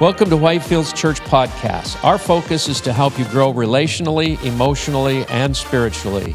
Welcome 0.00 0.30
to 0.30 0.36
Whitefields 0.36 0.96
Church 0.96 1.20
Podcast. 1.20 2.02
Our 2.02 2.16
focus 2.16 2.70
is 2.70 2.80
to 2.80 2.92
help 2.94 3.18
you 3.18 3.26
grow 3.26 3.52
relationally, 3.52 4.42
emotionally, 4.42 5.26
and 5.26 5.54
spiritually. 5.54 6.34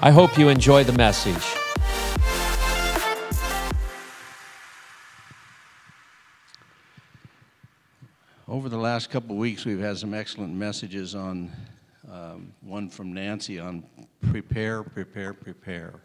I 0.00 0.12
hope 0.12 0.38
you 0.38 0.48
enjoy 0.48 0.84
the 0.84 0.92
message. 0.92 1.34
Over 8.46 8.68
the 8.68 8.78
last 8.78 9.10
couple 9.10 9.32
of 9.32 9.38
weeks, 9.38 9.64
we've 9.64 9.80
had 9.80 9.98
some 9.98 10.14
excellent 10.14 10.54
messages 10.54 11.16
on 11.16 11.50
um, 12.08 12.54
one 12.60 12.88
from 12.88 13.12
Nancy 13.12 13.58
on 13.58 13.82
prepare, 14.30 14.84
prepare, 14.84 15.34
prepare. 15.34 16.00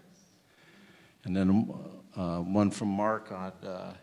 And 1.25 1.37
then 1.37 1.71
uh, 2.15 2.39
one 2.39 2.71
from 2.71 2.87
Mark 2.87 3.31
on 3.31 3.51
uh, 3.63 3.93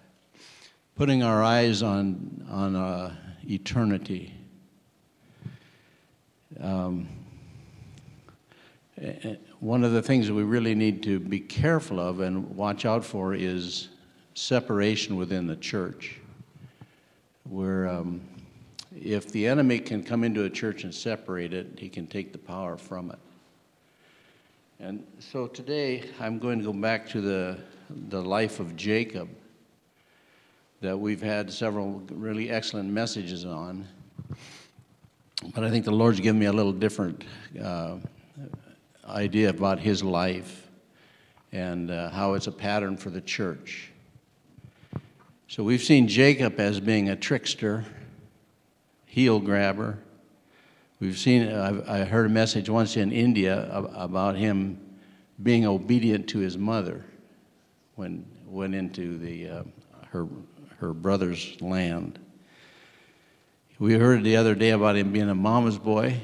putting 0.96 1.22
our 1.22 1.43
eyes 1.43 1.82
on, 1.82 2.46
on 2.50 2.77
uh, 2.77 3.14
eternity. 3.48 4.35
Um, 6.61 7.08
one 9.61 9.85
of 9.85 9.93
the 9.93 10.02
things 10.02 10.26
that 10.26 10.35
we 10.35 10.43
really 10.43 10.75
need 10.75 11.02
to 11.04 11.18
be 11.18 11.40
careful 11.40 11.99
of 11.99 12.21
and 12.21 12.54
watch 12.57 12.85
out 12.85 13.04
for 13.04 13.35
is 13.35 13.89
separation 14.35 15.16
within 15.16 15.46
the 15.46 15.57
church. 15.57 16.18
Where 17.49 17.88
um, 17.88 18.21
if 18.94 19.32
the 19.32 19.46
enemy 19.46 19.79
can 19.79 20.04
come 20.04 20.24
into 20.24 20.44
a 20.44 20.50
church 20.50 20.85
and 20.85 20.94
separate 20.94 21.54
it, 21.54 21.79
he 21.79 21.88
can 21.88 22.07
take 22.07 22.32
the 22.32 22.38
power 22.38 22.77
from 22.77 23.11
it. 23.11 23.18
And 24.79 25.04
so 25.18 25.46
today 25.46 26.04
I'm 26.21 26.38
going 26.38 26.58
to 26.58 26.64
go 26.64 26.72
back 26.72 27.08
to 27.11 27.21
the, 27.21 27.58
the 28.08 28.21
life 28.21 28.61
of 28.61 28.77
Jacob 28.77 29.29
that 30.82 30.99
we've 30.99 31.22
had 31.22 31.50
several 31.53 32.03
really 32.11 32.50
excellent 32.50 32.91
messages 32.91 33.45
on. 33.45 33.86
But 35.55 35.62
I 35.62 35.70
think 35.70 35.84
the 35.84 35.92
Lord's 35.92 36.19
given 36.19 36.41
me 36.41 36.47
a 36.47 36.52
little 36.52 36.72
different 36.72 37.22
uh, 37.62 37.98
idea 39.08 39.48
about 39.50 39.78
his 39.78 40.02
life 40.02 40.69
and 41.52 41.92
uh, 41.92 42.11
how 42.11 42.34
it's 42.34 42.48
a 42.48 42.52
pattern 42.52 42.97
for 42.97 43.11
the 43.11 43.20
church. 43.20 43.92
So 45.47 45.62
we've 45.62 45.83
seen 45.83 46.08
Jacob 46.08 46.58
as 46.58 46.80
being 46.80 47.11
a 47.11 47.17
trickster, 47.17 47.84
heel 49.06 49.39
grabber. 49.39 49.98
We've 50.98 51.19
seen, 51.19 51.52
I've, 51.52 51.89
I 51.89 52.05
heard 52.05 52.27
a 52.27 52.30
message 52.30 52.69
once 52.69 52.96
in 52.96 53.12
India 53.12 53.70
about 53.70 54.34
him 54.34 54.80
being 55.44 55.64
obedient 55.64 56.28
to 56.30 56.39
his 56.39 56.58
mother 56.58 57.05
when 57.94 58.27
went 58.46 58.74
into 58.74 59.17
the, 59.19 59.48
uh, 59.48 59.62
her 60.11 60.27
her 60.83 60.92
brother's 60.92 61.56
land. 61.61 62.19
We 63.78 63.94
heard 63.94 64.25
the 64.25 64.36
other 64.36 64.56
day 64.56 64.70
about 64.70 64.97
him 64.97 65.12
being 65.12 65.30
a 65.30 65.34
mama's 65.34 65.78
boy. 65.78 66.20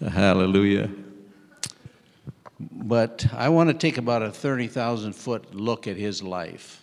Hallelujah. 0.00 0.90
But 2.58 3.24
I 3.32 3.48
want 3.50 3.70
to 3.70 3.74
take 3.74 3.96
about 3.96 4.24
a 4.24 4.32
30,000 4.32 5.12
foot 5.12 5.54
look 5.54 5.86
at 5.86 5.96
his 5.96 6.20
life. 6.20 6.82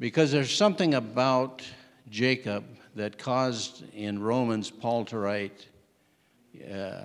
Because 0.00 0.32
there's 0.32 0.54
something 0.54 0.94
about 0.94 1.62
Jacob 2.08 2.64
that 2.94 3.18
caused 3.18 3.84
in 3.92 4.22
Romans 4.22 4.70
Paul 4.70 5.04
to 5.06 5.18
write, 5.18 5.66
uh, 6.72 7.02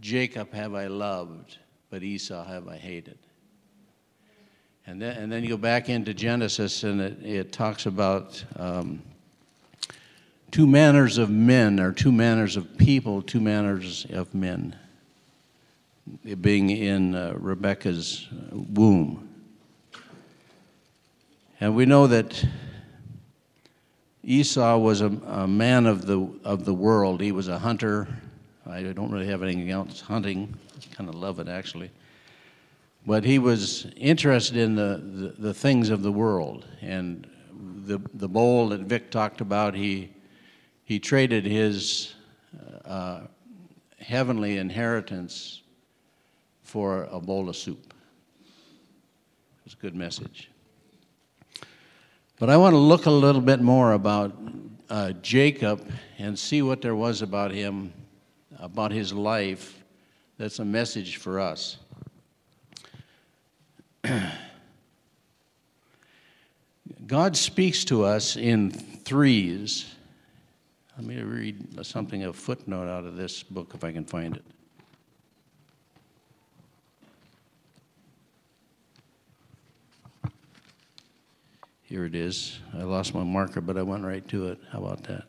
Jacob 0.00 0.52
have 0.52 0.74
I 0.74 0.88
loved, 0.88 1.56
but 1.88 2.02
Esau 2.02 2.44
have 2.44 2.68
I 2.68 2.76
hated. 2.76 3.16
And 4.86 5.00
then, 5.00 5.16
and 5.16 5.32
then 5.32 5.42
you 5.44 5.50
go 5.50 5.56
back 5.56 5.88
into 5.88 6.12
Genesis 6.12 6.82
and 6.82 7.00
it, 7.00 7.24
it 7.24 7.52
talks 7.52 7.86
about 7.86 8.44
um, 8.56 9.00
two 10.50 10.66
manners 10.66 11.18
of 11.18 11.30
men, 11.30 11.80
or 11.80 11.92
two 11.92 12.12
manners 12.12 12.56
of 12.56 12.76
people, 12.76 13.22
two 13.22 13.40
manners 13.40 14.06
of 14.12 14.34
men, 14.34 14.76
being 16.40 16.70
in 16.70 17.14
uh, 17.14 17.34
Rebecca's 17.36 18.28
womb. 18.50 19.28
And 21.60 21.76
we 21.76 21.86
know 21.86 22.08
that 22.08 22.44
Esau 24.24 24.78
was 24.78 25.00
a, 25.00 25.06
a, 25.06 25.46
man 25.46 25.86
of 25.86 26.06
the, 26.06 26.28
of 26.44 26.64
the 26.64 26.74
world. 26.74 27.20
He 27.20 27.32
was 27.32 27.48
a 27.48 27.58
hunter. 27.58 28.08
I 28.66 28.82
don't 28.82 29.10
really 29.10 29.28
have 29.28 29.42
anything 29.42 29.70
else 29.70 30.00
hunting. 30.00 30.54
I 30.76 30.94
kind 30.94 31.08
of 31.08 31.14
love 31.14 31.38
it, 31.38 31.48
actually. 31.48 31.90
But 33.04 33.24
he 33.24 33.38
was 33.38 33.86
interested 33.96 34.56
in 34.56 34.76
the, 34.76 35.02
the, 35.02 35.34
the, 35.38 35.54
things 35.54 35.90
of 35.90 36.02
the 36.02 36.12
world. 36.12 36.66
And 36.80 37.28
the, 37.84 38.00
the 38.14 38.28
bowl 38.28 38.68
that 38.68 38.82
Vic 38.82 39.10
talked 39.10 39.40
about, 39.40 39.74
he, 39.74 40.12
he 40.84 41.00
traded 41.00 41.44
his 41.44 42.14
uh, 42.84 43.22
heavenly 43.98 44.58
inheritance 44.58 45.62
for 46.62 47.04
a 47.10 47.20
bowl 47.20 47.48
of 47.48 47.56
soup. 47.56 47.92
It 48.42 49.64
was 49.64 49.74
a 49.74 49.76
good 49.76 49.94
message. 49.94 50.48
But 52.38 52.50
I 52.50 52.56
want 52.56 52.72
to 52.74 52.78
look 52.78 53.06
a 53.06 53.10
little 53.10 53.40
bit 53.40 53.60
more 53.60 53.92
about 53.92 54.36
uh, 54.90 55.12
Jacob 55.22 55.90
and 56.18 56.38
see 56.38 56.62
what 56.62 56.82
there 56.82 56.94
was 56.94 57.22
about 57.22 57.50
him, 57.50 57.92
about 58.58 58.92
his 58.92 59.12
life, 59.12 59.82
that's 60.38 60.58
a 60.58 60.64
message 60.64 61.16
for 61.16 61.38
us. 61.38 61.78
God 67.06 67.36
speaks 67.36 67.84
to 67.84 68.04
us 68.04 68.36
in 68.36 68.70
threes. 68.70 69.94
Let 70.96 71.06
me 71.06 71.22
read 71.22 71.84
something, 71.86 72.24
a 72.24 72.32
footnote 72.32 72.88
out 72.88 73.04
of 73.04 73.16
this 73.16 73.42
book 73.42 73.72
if 73.74 73.84
I 73.84 73.92
can 73.92 74.04
find 74.04 74.36
it. 74.36 74.44
Here 81.82 82.04
it 82.04 82.14
is. 82.14 82.58
I 82.74 82.84
lost 82.84 83.14
my 83.14 83.22
marker, 83.22 83.60
but 83.60 83.76
I 83.76 83.82
went 83.82 84.04
right 84.04 84.26
to 84.28 84.48
it. 84.48 84.58
How 84.70 84.78
about 84.82 85.04
that? 85.04 85.24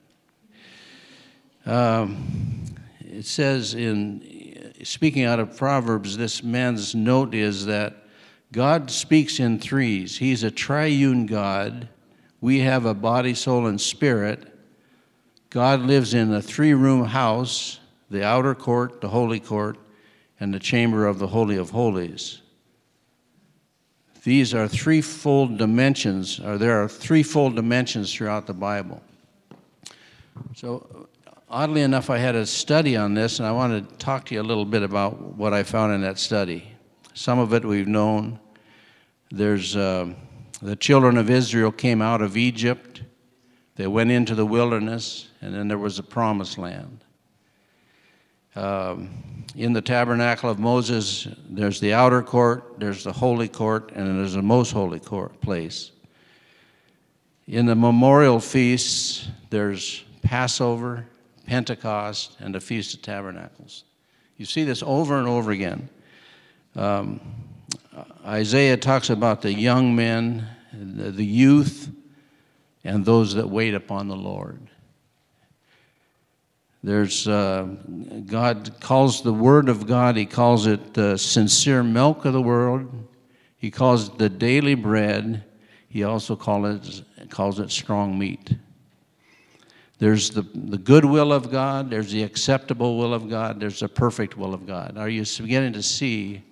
Um, 1.65 2.63
it 2.99 3.25
says 3.25 3.73
in 3.73 4.73
speaking 4.83 5.25
out 5.25 5.39
of 5.39 5.57
Proverbs, 5.57 6.17
this 6.17 6.41
man's 6.41 6.95
note 6.95 7.33
is 7.33 7.65
that 7.65 8.02
God 8.53 8.91
speaks 8.91 9.39
in 9.39 9.57
threes. 9.57 10.19
He's 10.19 10.43
a 10.43 10.51
triune 10.51 11.25
God. 11.25 11.89
We 12.39 12.59
have 12.59 12.85
a 12.85 12.93
body, 12.93 13.33
soul, 13.33 13.65
and 13.65 13.81
spirit. 13.81 14.47
God 15.49 15.81
lives 15.81 16.13
in 16.13 16.31
a 16.31 16.41
three 16.41 16.73
room 16.73 17.05
house 17.05 17.79
the 18.11 18.23
outer 18.23 18.53
court, 18.53 19.01
the 19.01 19.09
holy 19.09 19.39
court, 19.39 19.75
and 20.39 20.53
the 20.53 20.59
chamber 20.59 21.07
of 21.07 21.17
the 21.17 21.25
Holy 21.25 21.57
of 21.57 21.71
Holies. 21.71 22.41
These 24.23 24.53
are 24.53 24.67
threefold 24.67 25.57
dimensions, 25.57 26.39
or 26.39 26.59
there 26.59 26.83
are 26.83 26.87
threefold 26.87 27.55
dimensions 27.55 28.13
throughout 28.13 28.45
the 28.45 28.53
Bible. 28.53 29.01
So, 30.55 31.07
oddly 31.49 31.81
enough, 31.81 32.11
I 32.11 32.19
had 32.19 32.35
a 32.35 32.45
study 32.45 32.95
on 32.95 33.15
this, 33.15 33.39
and 33.39 33.47
I 33.47 33.51
want 33.51 33.89
to 33.89 33.95
talk 33.97 34.25
to 34.25 34.35
you 34.35 34.41
a 34.41 34.43
little 34.43 34.65
bit 34.65 34.83
about 34.83 35.19
what 35.19 35.53
I 35.53 35.63
found 35.63 35.91
in 35.93 36.01
that 36.01 36.19
study. 36.19 36.71
Some 37.15 37.39
of 37.39 37.51
it 37.53 37.65
we've 37.65 37.87
known, 37.87 38.39
there's 39.33 39.75
uh, 39.75 40.13
the 40.61 40.75
children 40.75 41.17
of 41.17 41.29
Israel 41.29 41.71
came 41.71 42.01
out 42.01 42.21
of 42.21 42.37
Egypt, 42.37 43.01
they 43.75 43.87
went 43.87 44.11
into 44.11 44.35
the 44.35 44.45
wilderness, 44.45 45.27
and 45.41 45.53
then 45.53 45.67
there 45.67 45.79
was 45.79 45.97
the 45.97 46.03
promised 46.03 46.59
land. 46.59 47.03
Um, 48.55 49.09
in 49.55 49.73
the 49.73 49.81
tabernacle 49.81 50.51
of 50.51 50.59
Moses, 50.59 51.27
there's 51.49 51.79
the 51.79 51.93
outer 51.93 52.21
court, 52.21 52.75
there's 52.77 53.03
the 53.03 53.11
holy 53.11 53.47
court, 53.47 53.91
and 53.95 54.19
there's 54.19 54.33
the 54.33 54.43
most 54.43 54.71
holy 54.71 54.99
court 54.99 55.41
place. 55.41 55.91
In 57.47 57.65
the 57.65 57.75
memorial 57.75 58.39
feasts, 58.39 59.27
there's 59.49 60.03
Passover, 60.21 61.07
Pentecost, 61.47 62.37
and 62.39 62.53
the 62.53 62.61
Feast 62.61 62.93
of 62.93 63.01
Tabernacles. 63.01 63.83
You 64.37 64.45
see 64.45 64.63
this 64.63 64.83
over 64.85 65.17
and 65.17 65.27
over 65.27 65.51
again. 65.51 65.89
Um, 66.75 67.19
Isaiah 68.25 68.77
talks 68.77 69.09
about 69.09 69.41
the 69.41 69.53
young 69.53 69.95
men, 69.95 70.47
the 70.73 71.25
youth, 71.25 71.91
and 72.83 73.05
those 73.05 73.35
that 73.35 73.49
wait 73.49 73.73
upon 73.73 74.07
the 74.07 74.15
Lord. 74.15 74.59
There's 76.83 77.27
uh, 77.27 77.63
God 78.25 78.79
calls 78.81 79.21
the 79.21 79.33
Word 79.33 79.69
of 79.69 79.87
God, 79.87 80.17
He 80.17 80.25
calls 80.25 80.67
it 80.67 80.93
the 80.93 81.17
sincere 81.17 81.81
milk 81.81 82.25
of 82.25 82.33
the 82.33 82.41
world. 82.41 82.91
He 83.57 83.71
calls 83.71 84.09
it 84.09 84.17
the 84.17 84.27
daily 84.27 84.75
bread. 84.75 85.45
He 85.87 86.03
also 86.03 86.35
call 86.35 86.65
it, 86.65 87.03
calls 87.29 87.59
it 87.59 87.71
strong 87.71 88.19
meat. 88.19 88.57
There's 89.99 90.31
the, 90.31 90.41
the 90.41 90.77
good 90.77 91.05
will 91.05 91.31
of 91.31 91.49
God, 91.49 91.89
there's 91.89 92.11
the 92.11 92.23
acceptable 92.23 92.97
will 92.97 93.13
of 93.13 93.29
God, 93.29 93.61
there's 93.61 93.79
the 93.79 93.87
perfect 93.87 94.35
will 94.35 94.53
of 94.53 94.65
God. 94.65 94.97
Are 94.97 95.07
you 95.07 95.23
beginning 95.39 95.71
to 95.73 95.83
see 95.83 96.43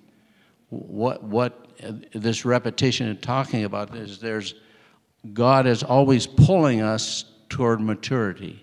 what, 0.72 1.22
what 1.22 1.70
this 2.14 2.46
repetition 2.46 3.08
and 3.08 3.20
talking 3.20 3.64
about 3.64 3.94
is 3.94 4.18
there's 4.18 4.54
God 5.34 5.66
is 5.66 5.82
always 5.82 6.26
pulling 6.26 6.80
us 6.80 7.26
toward 7.50 7.80
maturity. 7.80 8.62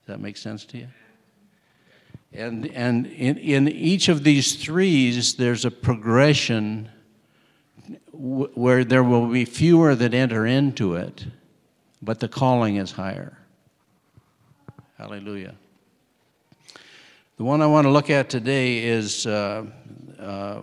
Does 0.00 0.06
that 0.08 0.20
make 0.20 0.36
sense 0.36 0.66
to 0.66 0.78
you? 0.78 0.88
And, 2.34 2.66
and 2.66 3.06
in, 3.06 3.38
in 3.38 3.68
each 3.68 4.08
of 4.08 4.24
these 4.24 4.56
threes, 4.56 5.36
there's 5.36 5.64
a 5.64 5.70
progression 5.70 6.90
where 8.12 8.84
there 8.84 9.02
will 9.02 9.28
be 9.28 9.44
fewer 9.44 9.94
that 9.94 10.12
enter 10.12 10.44
into 10.46 10.94
it, 10.96 11.26
but 12.02 12.20
the 12.20 12.28
calling 12.28 12.76
is 12.76 12.92
higher. 12.92 13.38
Hallelujah. 14.98 15.54
The 17.36 17.42
one 17.42 17.62
I 17.62 17.66
want 17.66 17.84
to 17.84 17.90
look 17.90 18.10
at 18.10 18.30
today 18.30 18.78
is 18.78 19.26
uh, 19.26 19.66
uh, 20.20 20.62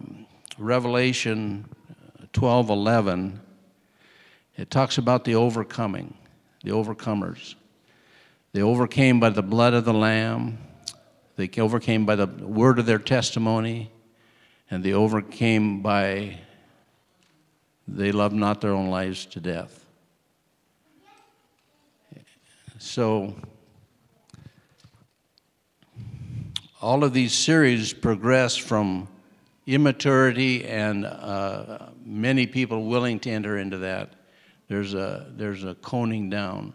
Revelation 0.58 1.68
12 2.32 2.70
11. 2.70 3.42
It 4.56 4.72
talks 4.72 4.98
about 4.98 5.26
the 5.26 5.36
overcoming, 5.36 6.14
the 6.64 6.72
overcomers. 6.72 7.56
They 8.54 8.62
overcame 8.62 9.20
by 9.20 9.32
the 9.32 9.44
blood 9.44 9.74
of 9.74 9.84
the 9.84 9.94
Lamb, 9.94 10.60
they 11.36 11.50
overcame 11.58 12.06
by 12.06 12.16
the 12.16 12.28
word 12.28 12.80
of 12.80 12.86
their 12.86 13.00
testimony, 13.00 13.92
and 14.70 14.82
they 14.82 14.94
overcame 14.94 15.82
by 15.82 16.38
they 17.86 18.14
loved 18.14 18.36
not 18.36 18.62
their 18.62 18.72
own 18.72 18.88
lives 18.88 19.26
to 19.26 19.42
death. 19.42 19.86
So, 22.80 23.36
all 26.82 27.04
of 27.04 27.14
these 27.14 27.32
series 27.32 27.94
progress 27.94 28.58
from 28.58 29.08
immaturity 29.68 30.66
and 30.66 31.06
uh, 31.06 31.90
many 32.04 32.48
people 32.48 32.86
willing 32.86 33.20
to 33.20 33.30
enter 33.30 33.60
into 33.60 33.78
that. 33.78 34.14
There's 34.68 34.96
a, 34.96 35.28
there's 35.36 35.64
a 35.64 35.76
coning 35.76 36.32
down. 36.32 36.74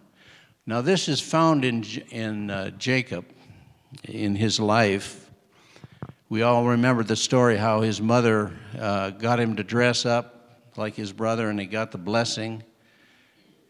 Now, 0.64 0.81
this 0.81 1.08
is 1.08 1.20
found 1.20 1.64
in, 1.64 1.82
in 2.11 2.50
uh, 2.50 2.70
Jacob 2.70 3.25
in 4.05 4.37
his 4.37 4.61
life. 4.61 5.29
We 6.29 6.43
all 6.43 6.64
remember 6.64 7.02
the 7.02 7.17
story 7.17 7.56
how 7.56 7.81
his 7.81 8.00
mother 8.00 8.52
uh, 8.79 9.11
got 9.11 9.41
him 9.41 9.56
to 9.56 9.64
dress 9.64 10.06
up 10.06 10.61
like 10.76 10.94
his 10.94 11.12
brother 11.12 11.50
and 11.50 11.59
he 11.59 11.67
got 11.67 11.91
the 11.91 11.99
blessing. 11.99 12.62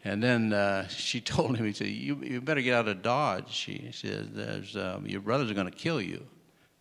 And 0.03 0.21
then 0.21 0.53
uh, 0.53 0.87
she 0.87 1.21
told 1.35 1.57
him, 1.57 1.65
he 1.65 1.73
said, 1.73 1.87
you, 1.87 2.17
you 2.23 2.41
better 2.41 2.61
get 2.61 2.73
out 2.73 2.87
of 2.87 3.01
Dodge. 3.01 3.51
She 3.51 3.89
said, 3.91 4.33
There's, 4.33 4.75
um, 4.75 5.05
Your 5.05 5.21
brothers 5.21 5.51
are 5.51 5.53
going 5.53 5.69
to 5.69 5.77
kill 5.77 6.01
you. 6.01 6.25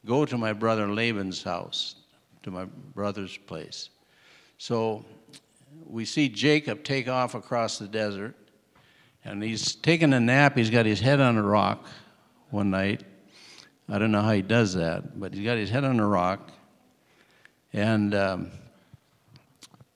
Go 0.04 0.24
to 0.24 0.38
my 0.38 0.52
brother 0.52 0.86
Laban's 0.88 1.42
house, 1.42 1.96
to 2.44 2.50
my 2.50 2.64
brother's 2.94 3.36
place. 3.36 3.90
So 4.58 5.04
we 5.84 6.04
see 6.04 6.28
Jacob 6.28 6.84
take 6.84 7.08
off 7.08 7.34
across 7.34 7.78
the 7.78 7.88
desert 7.88 8.34
and 9.24 9.42
he's 9.42 9.74
taking 9.74 10.12
a 10.12 10.20
nap. 10.20 10.56
He's 10.56 10.70
got 10.70 10.86
his 10.86 11.00
head 11.00 11.20
on 11.20 11.36
a 11.36 11.42
rock 11.42 11.84
one 12.50 12.70
night. 12.70 13.02
I 13.88 13.98
don't 13.98 14.12
know 14.12 14.22
how 14.22 14.32
he 14.32 14.42
does 14.42 14.74
that, 14.74 15.18
but 15.18 15.34
he's 15.34 15.44
got 15.44 15.58
his 15.58 15.70
head 15.70 15.84
on 15.84 15.98
a 15.98 16.06
rock. 16.06 16.50
And 17.72 18.14
um, 18.14 18.50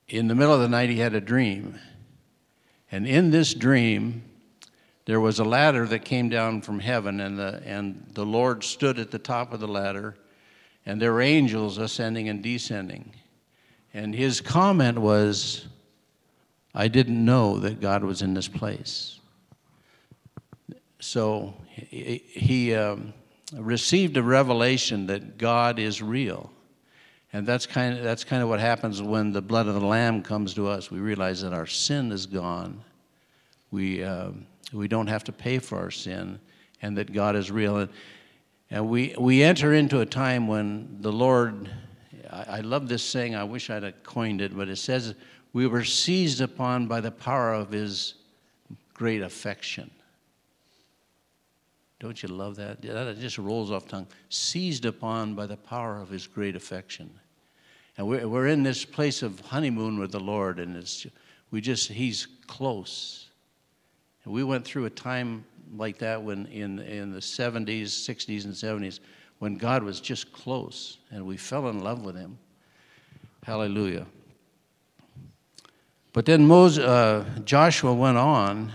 in 0.08 0.26
the 0.26 0.34
middle 0.34 0.52
of 0.52 0.61
the 0.61 0.69
night, 0.69 0.90
he 0.90 0.99
had 0.99 1.14
a 1.14 1.20
dream. 1.20 1.78
And 2.92 3.06
in 3.06 3.31
this 3.31 3.54
dream, 3.54 4.22
there 5.04 5.20
was 5.20 5.38
a 5.38 5.44
ladder 5.44 5.87
that 5.87 6.04
came 6.04 6.28
down 6.28 6.62
from 6.62 6.81
heaven, 6.81 7.20
and 7.20 7.38
the, 7.38 7.62
and 7.64 8.06
the 8.14 8.26
Lord 8.26 8.64
stood 8.64 8.98
at 8.98 9.10
the 9.10 9.19
top 9.19 9.52
of 9.52 9.60
the 9.60 9.69
ladder, 9.69 10.16
and 10.87 11.00
there 11.00 11.12
were 11.12 11.22
angels 11.22 11.78
ascending 11.78 12.28
and 12.28 12.42
descending. 12.42 13.12
And 13.94 14.14
his 14.14 14.40
comment 14.40 14.98
was, 14.98 15.66
I 16.75 16.88
didn't 16.88 17.25
know 17.25 17.58
that 17.58 17.81
God 17.81 18.04
was 18.04 18.22
in 18.22 18.34
this 18.34 18.48
place 18.48 19.20
so 21.00 21.54
he, 21.66 22.22
he 22.28 22.75
um, 22.75 23.12
received 23.54 24.16
a 24.16 24.22
revelation 24.22 25.06
that 25.06 25.38
God 25.38 25.78
is 25.78 26.02
real. 26.02 26.50
And 27.32 27.46
that's 27.46 27.66
kind, 27.66 27.96
of, 27.96 28.02
that's 28.02 28.24
kind 28.24 28.42
of 28.42 28.48
what 28.48 28.58
happens 28.58 29.00
when 29.00 29.32
the 29.32 29.40
blood 29.40 29.68
of 29.68 29.74
the 29.74 29.86
Lamb 29.86 30.22
comes 30.22 30.54
to 30.54 30.66
us. 30.66 30.90
We 30.90 30.98
realize 30.98 31.42
that 31.42 31.52
our 31.52 31.66
sin 31.66 32.10
is 32.10 32.26
gone. 32.26 32.82
We, 33.70 34.02
uh, 34.02 34.30
we 34.72 34.88
don't 34.88 35.06
have 35.06 35.22
to 35.24 35.32
pay 35.32 35.60
for 35.60 35.78
our 35.78 35.92
sin, 35.92 36.40
and 36.82 36.96
that 36.98 37.12
God 37.12 37.36
is 37.36 37.50
real. 37.50 37.78
And, 37.78 37.90
and 38.70 38.88
we, 38.88 39.14
we 39.18 39.44
enter 39.44 39.74
into 39.74 40.00
a 40.00 40.06
time 40.06 40.48
when 40.48 40.98
the 41.00 41.12
Lord, 41.12 41.70
I, 42.28 42.44
I 42.48 42.60
love 42.60 42.88
this 42.88 43.02
saying, 43.02 43.36
I 43.36 43.44
wish 43.44 43.70
I'd 43.70 43.84
have 43.84 44.02
coined 44.02 44.40
it, 44.40 44.56
but 44.56 44.68
it 44.68 44.76
says, 44.76 45.14
We 45.52 45.68
were 45.68 45.84
seized 45.84 46.40
upon 46.40 46.88
by 46.88 47.00
the 47.00 47.12
power 47.12 47.54
of 47.54 47.70
His 47.70 48.14
great 48.92 49.22
affection. 49.22 49.88
Don't 52.00 52.22
you 52.22 52.30
love 52.30 52.56
that? 52.56 52.80
That 52.80 53.18
just 53.18 53.36
rolls 53.36 53.70
off 53.70 53.86
tongue. 53.86 54.06
Seized 54.30 54.86
upon 54.86 55.34
by 55.34 55.46
the 55.46 55.58
power 55.58 56.00
of 56.00 56.08
his 56.08 56.26
great 56.26 56.56
affection. 56.56 57.10
And 58.00 58.08
we're, 58.08 58.47
in 58.47 58.62
this 58.62 58.82
place 58.82 59.23
of 59.23 59.41
honeymoon 59.41 59.99
with 59.99 60.11
the 60.11 60.20
Lord, 60.20 60.58
and 60.58 60.75
it's, 60.75 61.06
we 61.50 61.61
just, 61.61 61.91
he's 61.91 62.26
close. 62.47 63.29
And 64.25 64.32
we 64.32 64.43
went 64.43 64.64
through 64.64 64.87
a 64.87 64.91
time 64.91 65.44
like 65.76 65.99
that 65.99 66.23
when 66.23 66.47
in, 66.47 66.79
in 66.79 67.12
the 67.12 67.19
70s, 67.19 67.82
60s, 67.82 68.47
and 68.47 68.55
70s 68.55 69.00
when 69.38 69.56
God 69.58 69.82
was 69.82 70.00
just 70.00 70.32
close, 70.32 70.97
and 71.11 71.26
we 71.26 71.37
fell 71.37 71.69
in 71.69 71.85
love 71.85 72.02
with 72.02 72.17
him. 72.17 72.38
Hallelujah. 73.43 74.06
But 76.14 76.25
then 76.25 76.47
Moses, 76.47 76.82
uh, 76.82 77.26
Joshua 77.44 77.93
went 77.93 78.17
on, 78.17 78.73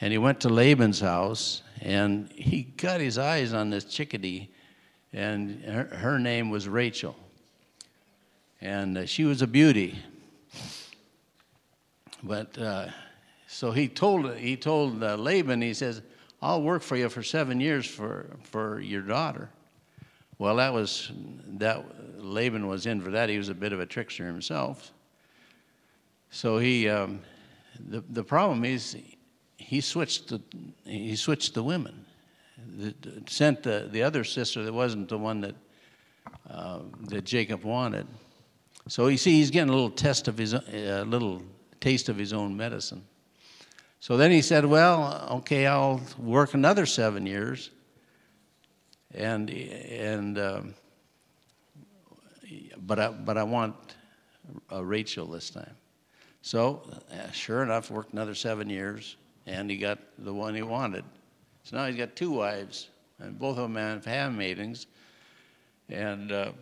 and 0.00 0.10
he 0.10 0.18
went 0.18 0.40
to 0.40 0.48
Laban's 0.48 0.98
house, 0.98 1.62
and 1.80 2.28
he 2.32 2.64
got 2.64 3.00
his 3.00 3.18
eyes 3.18 3.52
on 3.52 3.70
this 3.70 3.84
chickadee, 3.84 4.50
and 5.12 5.62
her, 5.62 5.84
her 5.84 6.18
name 6.18 6.50
was 6.50 6.66
Rachel. 6.66 7.14
And 8.62 8.96
uh, 8.96 9.06
she 9.06 9.24
was 9.24 9.42
a 9.42 9.46
beauty. 9.48 9.98
But 12.22 12.56
uh, 12.56 12.86
so 13.48 13.72
he 13.72 13.88
told, 13.88 14.36
he 14.36 14.56
told 14.56 15.02
uh, 15.02 15.16
Laban, 15.16 15.60
he 15.60 15.74
says, 15.74 16.00
I'll 16.40 16.62
work 16.62 16.82
for 16.82 16.96
you 16.96 17.08
for 17.08 17.24
seven 17.24 17.60
years 17.60 17.86
for, 17.86 18.36
for 18.44 18.78
your 18.80 19.02
daughter. 19.02 19.50
Well, 20.38 20.56
that 20.56 20.72
was, 20.72 21.10
that 21.58 21.84
Laban 22.22 22.68
was 22.68 22.86
in 22.86 23.00
for 23.00 23.10
that. 23.10 23.28
He 23.28 23.36
was 23.36 23.48
a 23.48 23.54
bit 23.54 23.72
of 23.72 23.80
a 23.80 23.86
trickster 23.86 24.26
himself. 24.26 24.92
So 26.30 26.58
he, 26.58 26.88
um, 26.88 27.20
the, 27.88 28.04
the 28.10 28.22
problem 28.22 28.64
is 28.64 28.96
he 29.56 29.80
switched 29.80 30.28
the, 30.28 30.40
he 30.84 31.16
switched 31.16 31.54
the 31.54 31.64
women. 31.64 32.04
The, 32.76 32.94
sent 33.26 33.64
the, 33.64 33.88
the 33.90 34.04
other 34.04 34.22
sister 34.22 34.62
that 34.62 34.72
wasn't 34.72 35.08
the 35.08 35.18
one 35.18 35.40
that, 35.40 35.56
uh, 36.48 36.78
that 37.08 37.24
Jacob 37.24 37.64
wanted. 37.64 38.06
So 38.88 39.06
you 39.06 39.16
see, 39.16 39.32
he's 39.32 39.50
getting 39.50 39.68
a 39.68 39.72
little 39.72 39.90
test 39.90 40.28
of 40.28 40.38
his, 40.38 40.54
a 40.54 41.02
uh, 41.02 41.04
little 41.04 41.42
taste 41.80 42.08
of 42.08 42.16
his 42.16 42.32
own 42.32 42.56
medicine. 42.56 43.04
So 44.00 44.16
then 44.16 44.32
he 44.32 44.42
said, 44.42 44.64
"Well, 44.64 45.28
okay, 45.38 45.66
I'll 45.66 46.00
work 46.18 46.54
another 46.54 46.86
seven 46.86 47.24
years, 47.24 47.70
and 49.14 49.48
and 49.48 50.38
um, 50.38 50.74
but 52.78 52.98
I 52.98 53.08
but 53.10 53.38
I 53.38 53.44
want 53.44 53.76
a 54.70 54.84
Rachel 54.84 55.26
this 55.26 55.50
time." 55.50 55.76
So, 56.42 56.82
uh, 57.12 57.30
sure 57.30 57.62
enough, 57.62 57.92
worked 57.92 58.12
another 58.12 58.34
seven 58.34 58.68
years, 58.68 59.16
and 59.46 59.70
he 59.70 59.76
got 59.76 60.00
the 60.18 60.34
one 60.34 60.56
he 60.56 60.62
wanted. 60.62 61.04
So 61.62 61.76
now 61.76 61.86
he's 61.86 61.94
got 61.94 62.16
two 62.16 62.32
wives, 62.32 62.88
and 63.20 63.38
both 63.38 63.56
of 63.56 63.72
them 63.72 63.76
have 63.76 64.04
handmaidens. 64.04 64.88
And 65.88 66.32
uh, 66.32 66.52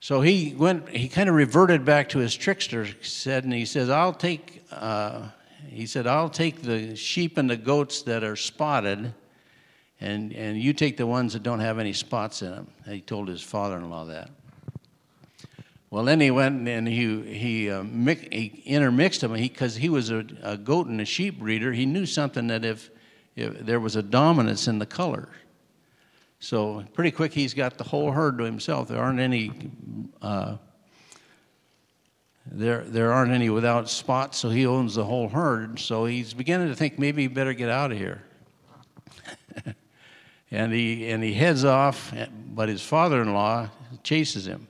so 0.00 0.22
he 0.22 0.54
went, 0.56 0.88
he 0.88 1.08
kind 1.08 1.28
of 1.28 1.34
reverted 1.34 1.84
back 1.84 2.08
to 2.10 2.18
his 2.18 2.34
trickster 2.34 2.88
said, 3.02 3.44
and 3.44 3.52
he 3.52 3.66
says, 3.66 3.90
I'll 3.90 4.14
take, 4.14 4.62
uh, 4.72 5.28
he 5.68 5.84
said, 5.84 6.06
I'll 6.06 6.30
take 6.30 6.62
the 6.62 6.96
sheep 6.96 7.36
and 7.36 7.50
the 7.50 7.56
goats 7.56 8.00
that 8.02 8.24
are 8.24 8.36
spotted, 8.36 9.12
and, 10.00 10.32
and 10.32 10.58
you 10.58 10.72
take 10.72 10.96
the 10.96 11.06
ones 11.06 11.34
that 11.34 11.42
don't 11.42 11.60
have 11.60 11.78
any 11.78 11.92
spots 11.92 12.40
in 12.40 12.50
them. 12.50 12.68
he 12.86 13.02
told 13.02 13.28
his 13.28 13.42
father 13.42 13.76
in 13.76 13.90
law 13.90 14.06
that. 14.06 14.30
Well, 15.90 16.04
then 16.04 16.20
he 16.20 16.30
went 16.30 16.66
and 16.66 16.88
he, 16.88 17.22
he, 17.34 17.70
uh, 17.70 17.82
mix, 17.82 18.22
he 18.30 18.62
intermixed 18.64 19.20
them 19.20 19.34
because 19.34 19.74
he, 19.74 19.82
he, 19.82 19.88
was 19.90 20.10
a, 20.10 20.24
a, 20.42 20.56
goat 20.56 20.86
and 20.86 21.00
a 21.00 21.04
sheep 21.04 21.40
breeder. 21.40 21.72
He 21.72 21.84
knew 21.84 22.06
something 22.06 22.46
that 22.46 22.64
if, 22.64 22.90
if 23.36 23.58
there 23.58 23.80
was 23.80 23.96
a 23.96 24.02
dominance 24.02 24.66
in 24.66 24.78
the 24.78 24.86
color. 24.86 25.28
So 26.40 26.82
pretty 26.94 27.10
quick, 27.10 27.32
he's 27.32 27.52
got 27.52 27.76
the 27.76 27.84
whole 27.84 28.10
herd 28.10 28.38
to 28.38 28.44
himself. 28.44 28.88
There 28.88 29.00
aren't 29.00 29.20
any. 29.20 29.52
Uh, 30.20 30.56
there, 32.52 32.82
there 32.82 33.12
aren't 33.12 33.30
any 33.30 33.50
without 33.50 33.88
spots, 33.88 34.38
so 34.38 34.48
he 34.48 34.66
owns 34.66 34.94
the 34.94 35.04
whole 35.04 35.28
herd. 35.28 35.78
So 35.78 36.06
he's 36.06 36.34
beginning 36.34 36.68
to 36.68 36.74
think 36.74 36.98
maybe 36.98 37.22
he 37.22 37.28
better 37.28 37.52
get 37.52 37.68
out 37.68 37.92
of 37.92 37.98
here. 37.98 38.22
and 40.50 40.72
he 40.72 41.10
and 41.10 41.22
he 41.22 41.34
heads 41.34 41.64
off, 41.64 42.12
but 42.54 42.70
his 42.70 42.82
father-in-law 42.82 43.68
chases 44.02 44.46
him. 44.46 44.66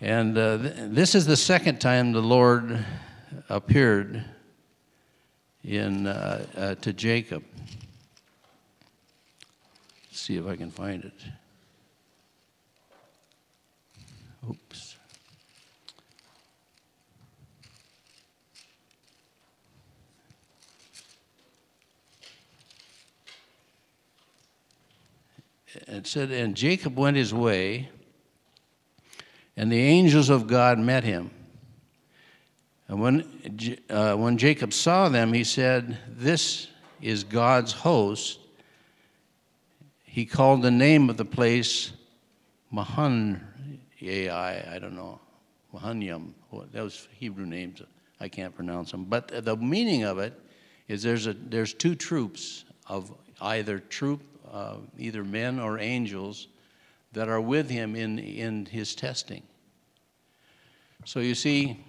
And 0.00 0.38
uh, 0.38 0.58
th- 0.58 0.74
this 0.78 1.14
is 1.14 1.26
the 1.26 1.36
second 1.36 1.80
time 1.80 2.12
the 2.12 2.22
Lord 2.22 2.84
appeared 3.48 4.24
in, 5.64 6.06
uh, 6.06 6.46
uh, 6.56 6.74
to 6.76 6.92
Jacob. 6.92 7.42
See 10.16 10.38
if 10.38 10.46
I 10.46 10.56
can 10.56 10.70
find 10.70 11.04
it. 11.04 11.12
Oops. 14.48 14.96
It 25.86 26.06
said, 26.06 26.30
And 26.30 26.56
Jacob 26.56 26.96
went 26.96 27.18
his 27.18 27.34
way, 27.34 27.90
and 29.54 29.70
the 29.70 29.78
angels 29.78 30.30
of 30.30 30.46
God 30.46 30.78
met 30.78 31.04
him. 31.04 31.30
And 32.88 33.02
when, 33.02 33.80
uh, 33.90 34.14
when 34.14 34.38
Jacob 34.38 34.72
saw 34.72 35.10
them, 35.10 35.34
he 35.34 35.44
said, 35.44 35.98
This 36.08 36.68
is 37.02 37.22
God's 37.22 37.72
host. 37.72 38.40
He 40.16 40.24
called 40.24 40.62
the 40.62 40.70
name 40.70 41.10
of 41.10 41.18
the 41.18 41.26
place 41.26 41.92
Mahan, 42.70 43.38
I 44.00 44.78
don't 44.80 44.96
know, 44.96 45.20
Mahanyam. 45.74 46.32
Those 46.72 47.06
Hebrew 47.12 47.44
names, 47.44 47.82
I 48.18 48.30
can't 48.30 48.54
pronounce 48.54 48.92
them. 48.92 49.04
But 49.04 49.44
the 49.44 49.58
meaning 49.58 50.04
of 50.04 50.18
it 50.18 50.32
is 50.88 51.02
there's, 51.02 51.26
a, 51.26 51.34
there's 51.34 51.74
two 51.74 51.94
troops 51.94 52.64
of 52.86 53.12
either 53.42 53.78
troop, 53.78 54.22
uh, 54.50 54.76
either 54.98 55.22
men 55.22 55.60
or 55.60 55.78
angels, 55.78 56.48
that 57.12 57.28
are 57.28 57.42
with 57.42 57.68
him 57.68 57.94
in, 57.94 58.18
in 58.18 58.64
his 58.64 58.94
testing. 58.94 59.42
So 61.04 61.20
you 61.20 61.34
see, 61.34 61.84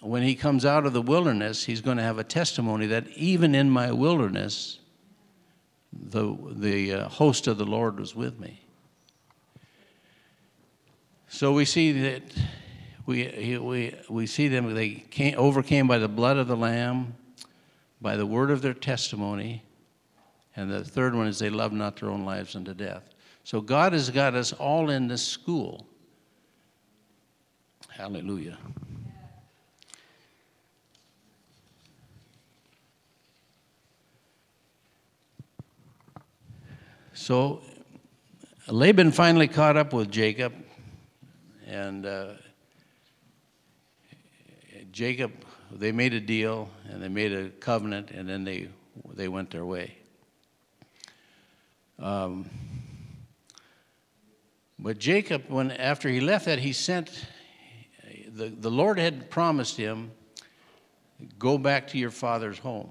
when 0.00 0.22
he 0.22 0.36
comes 0.36 0.64
out 0.64 0.86
of 0.86 0.92
the 0.92 1.02
wilderness, 1.02 1.64
he's 1.64 1.80
going 1.80 1.96
to 1.96 2.04
have 2.04 2.20
a 2.20 2.24
testimony 2.24 2.86
that 2.86 3.08
even 3.16 3.52
in 3.52 3.68
my 3.68 3.90
wilderness, 3.90 4.78
the, 6.02 6.36
the 6.52 6.92
uh, 6.92 7.08
host 7.08 7.46
of 7.46 7.58
the 7.58 7.64
Lord 7.64 7.98
was 7.98 8.14
with 8.14 8.38
me. 8.38 8.60
So 11.28 11.52
we 11.52 11.64
see 11.64 11.92
that 11.92 12.22
we, 13.06 13.58
we, 13.58 13.94
we 14.08 14.26
see 14.26 14.48
them, 14.48 14.72
they 14.74 14.90
came, 14.90 15.34
overcame 15.36 15.86
by 15.86 15.98
the 15.98 16.08
blood 16.08 16.36
of 16.36 16.48
the 16.48 16.56
Lamb, 16.56 17.14
by 18.00 18.16
the 18.16 18.26
word 18.26 18.50
of 18.50 18.62
their 18.62 18.74
testimony, 18.74 19.62
and 20.56 20.70
the 20.70 20.84
third 20.84 21.14
one 21.14 21.26
is 21.26 21.38
they 21.38 21.50
love 21.50 21.72
not 21.72 21.96
their 21.96 22.10
own 22.10 22.24
lives 22.24 22.54
unto 22.54 22.72
death. 22.72 23.02
So 23.42 23.60
God 23.60 23.92
has 23.92 24.08
got 24.10 24.34
us 24.34 24.52
all 24.52 24.88
in 24.90 25.08
this 25.08 25.26
school. 25.26 25.86
Hallelujah. 27.88 28.58
So 37.24 37.62
Laban 38.68 39.10
finally 39.10 39.48
caught 39.48 39.78
up 39.78 39.94
with 39.94 40.10
Jacob, 40.10 40.52
and 41.66 42.04
uh, 42.04 42.32
Jacob, 44.92 45.32
they 45.72 45.90
made 45.90 46.12
a 46.12 46.20
deal 46.20 46.68
and 46.90 47.02
they 47.02 47.08
made 47.08 47.32
a 47.32 47.48
covenant, 47.48 48.10
and 48.10 48.28
then 48.28 48.44
they, 48.44 48.68
they 49.14 49.28
went 49.28 49.50
their 49.50 49.64
way. 49.64 49.96
Um, 51.98 52.50
but 54.78 54.98
Jacob, 54.98 55.44
when 55.48 55.70
after 55.70 56.10
he 56.10 56.20
left 56.20 56.44
that, 56.44 56.58
he 56.58 56.74
sent 56.74 57.10
the, 58.28 58.50
the 58.50 58.70
Lord 58.70 58.98
had 58.98 59.30
promised 59.30 59.78
him, 59.78 60.10
go 61.38 61.56
back 61.56 61.88
to 61.88 61.96
your 61.96 62.10
father's 62.10 62.58
home. 62.58 62.90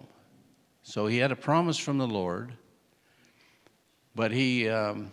So 0.81 1.05
he 1.05 1.19
had 1.19 1.31
a 1.31 1.35
promise 1.35 1.77
from 1.77 1.99
the 1.99 2.07
Lord 2.07 2.57
but 4.15 4.31
he, 4.31 4.69
um, 4.69 5.11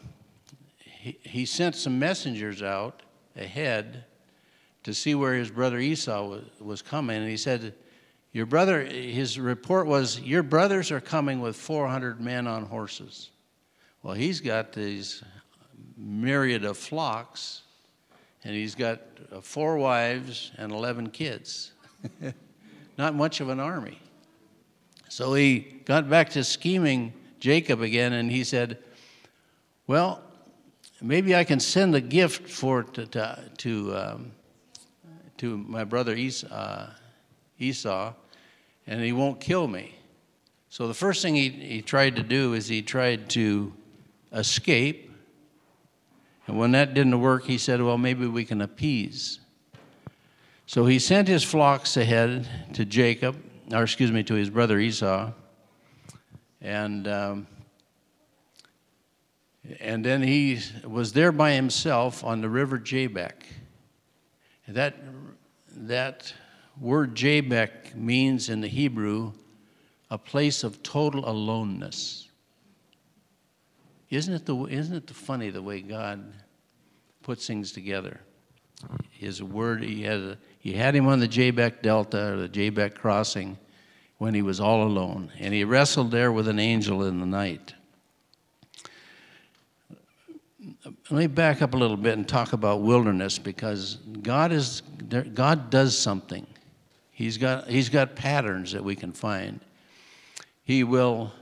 he, 0.78 1.18
he 1.22 1.46
sent 1.46 1.74
some 1.74 1.98
messengers 1.98 2.62
out 2.62 3.02
ahead 3.36 4.04
to 4.82 4.94
see 4.94 5.14
where 5.14 5.34
his 5.34 5.50
brother 5.50 5.78
Esau 5.78 6.26
was, 6.26 6.44
was 6.60 6.82
coming. 6.82 7.16
And 7.16 7.28
he 7.28 7.36
said, 7.36 7.74
Your 8.32 8.46
brother, 8.46 8.84
his 8.84 9.38
report 9.38 9.86
was, 9.86 10.20
Your 10.20 10.42
brothers 10.42 10.90
are 10.90 11.00
coming 11.00 11.40
with 11.40 11.56
400 11.56 12.20
men 12.20 12.46
on 12.46 12.64
horses. 12.64 13.30
Well, 14.02 14.14
he's 14.14 14.40
got 14.40 14.72
these 14.72 15.22
myriad 15.96 16.64
of 16.64 16.78
flocks, 16.78 17.62
and 18.44 18.54
he's 18.54 18.74
got 18.74 19.00
uh, 19.30 19.40
four 19.40 19.76
wives 19.76 20.52
and 20.56 20.72
11 20.72 21.10
kids. 21.10 21.72
Not 22.98 23.14
much 23.14 23.40
of 23.40 23.50
an 23.50 23.60
army. 23.60 24.00
So 25.08 25.34
he 25.34 25.60
got 25.84 26.08
back 26.08 26.30
to 26.30 26.44
scheming 26.44 27.12
Jacob 27.40 27.82
again, 27.82 28.14
and 28.14 28.30
he 28.30 28.44
said, 28.44 28.78
well, 29.90 30.22
maybe 31.02 31.34
I 31.34 31.42
can 31.42 31.58
send 31.58 31.96
a 31.96 32.00
gift 32.00 32.48
for 32.48 32.84
to 32.84 33.06
to 33.06 33.44
to, 33.58 33.96
um, 33.96 34.32
to 35.38 35.56
my 35.56 35.82
brother 35.82 36.14
Esau, 36.14 36.46
uh, 36.46 36.90
Esau, 37.58 38.12
and 38.86 39.02
he 39.02 39.10
won't 39.10 39.40
kill 39.40 39.66
me. 39.66 39.96
So 40.68 40.86
the 40.86 40.94
first 40.94 41.22
thing 41.22 41.34
he, 41.34 41.48
he 41.48 41.82
tried 41.82 42.14
to 42.14 42.22
do 42.22 42.54
is 42.54 42.68
he 42.68 42.82
tried 42.82 43.30
to 43.30 43.72
escape. 44.32 45.10
And 46.46 46.56
when 46.56 46.70
that 46.70 46.94
didn't 46.94 47.20
work, 47.20 47.46
he 47.46 47.58
said, 47.58 47.82
Well, 47.82 47.98
maybe 47.98 48.28
we 48.28 48.44
can 48.44 48.60
appease. 48.60 49.40
So 50.66 50.86
he 50.86 51.00
sent 51.00 51.26
his 51.26 51.42
flocks 51.42 51.96
ahead 51.96 52.48
to 52.74 52.84
Jacob, 52.84 53.42
or 53.72 53.82
excuse 53.82 54.12
me, 54.12 54.22
to 54.22 54.34
his 54.34 54.50
brother 54.50 54.78
Esau. 54.78 55.32
And 56.60 57.08
um, 57.08 57.46
and 59.78 60.04
then 60.04 60.22
he 60.22 60.60
was 60.84 61.12
there 61.12 61.32
by 61.32 61.52
himself 61.52 62.24
on 62.24 62.40
the 62.40 62.48
river 62.48 62.78
Jabbok. 62.78 63.44
That, 64.66 64.96
that 65.76 66.32
word 66.80 67.14
Jabbok 67.14 67.94
means 67.94 68.48
in 68.48 68.60
the 68.60 68.68
Hebrew 68.68 69.32
a 70.10 70.18
place 70.18 70.64
of 70.64 70.82
total 70.82 71.28
aloneness. 71.28 72.28
Isn't 74.08 74.34
it, 74.34 74.46
the, 74.46 74.56
isn't 74.64 74.96
it 74.96 75.06
the 75.06 75.14
funny 75.14 75.50
the 75.50 75.62
way 75.62 75.80
God 75.80 76.32
puts 77.22 77.46
things 77.46 77.70
together? 77.70 78.20
His 79.10 79.42
word, 79.42 79.84
he 79.84 80.02
had, 80.02 80.38
he 80.58 80.72
had 80.72 80.96
him 80.96 81.06
on 81.06 81.20
the 81.20 81.28
Jabbok 81.28 81.82
Delta 81.82 82.32
or 82.32 82.36
the 82.36 82.48
Jabbok 82.48 82.94
crossing 82.94 83.58
when 84.18 84.34
he 84.34 84.42
was 84.42 84.58
all 84.58 84.82
alone. 84.82 85.30
And 85.38 85.54
he 85.54 85.64
wrestled 85.64 86.10
there 86.10 86.32
with 86.32 86.48
an 86.48 86.58
angel 86.58 87.04
in 87.04 87.20
the 87.20 87.26
night 87.26 87.74
let 91.10 91.18
me 91.18 91.26
back 91.26 91.60
up 91.60 91.74
a 91.74 91.76
little 91.76 91.96
bit 91.96 92.16
and 92.16 92.28
talk 92.28 92.52
about 92.52 92.82
wilderness 92.82 93.36
because 93.38 93.96
God 94.22 94.52
is 94.52 94.82
God 95.34 95.68
does 95.68 95.98
something. 95.98 96.46
He's 97.10 97.36
got 97.36 97.68
he's 97.68 97.88
got 97.88 98.14
patterns 98.14 98.72
that 98.72 98.84
we 98.84 98.94
can 98.94 99.12
find. 99.12 99.60
He 100.62 100.84
will 100.84 101.32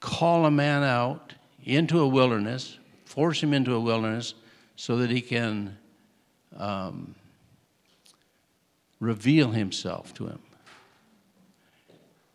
call 0.00 0.44
a 0.44 0.50
man 0.50 0.82
out 0.82 1.32
into 1.64 2.00
a 2.00 2.06
wilderness, 2.06 2.78
force 3.06 3.42
him 3.42 3.54
into 3.54 3.74
a 3.74 3.80
wilderness, 3.80 4.34
so 4.76 4.98
that 4.98 5.08
he 5.08 5.22
can 5.22 5.78
um, 6.58 7.14
reveal 9.00 9.52
himself 9.52 10.12
to 10.14 10.26
him. 10.26 10.38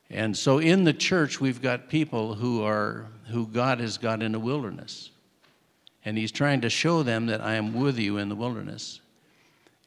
And 0.09 0.35
so 0.35 0.57
in 0.57 0.85
the 0.85 0.93
church, 0.93 1.39
we've 1.39 1.61
got 1.61 1.87
people 1.87 2.33
who 2.33 2.63
are 2.63 3.05
who 3.27 3.45
God 3.45 3.79
has 3.79 3.99
got 3.99 4.23
in 4.23 4.31
the 4.31 4.39
wilderness. 4.39 5.11
And 6.07 6.17
he's 6.17 6.31
trying 6.31 6.61
to 6.61 6.69
show 6.69 7.03
them 7.03 7.25
that 7.25 7.41
I 7.41 7.55
am 7.55 7.73
with 7.73 7.99
you 7.99 8.15
in 8.15 8.29
the 8.29 8.35
wilderness. 8.35 9.01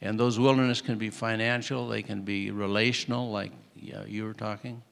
And 0.03 0.21
those 0.21 0.39
wilderness 0.39 0.83
can 0.83 0.99
be 0.99 1.09
financial, 1.09 1.89
they 1.89 2.03
can 2.03 2.21
be 2.21 2.51
relational, 2.51 3.31
like 3.31 3.53
you 3.75 4.25
were 4.25 4.35
talking. 4.35 4.83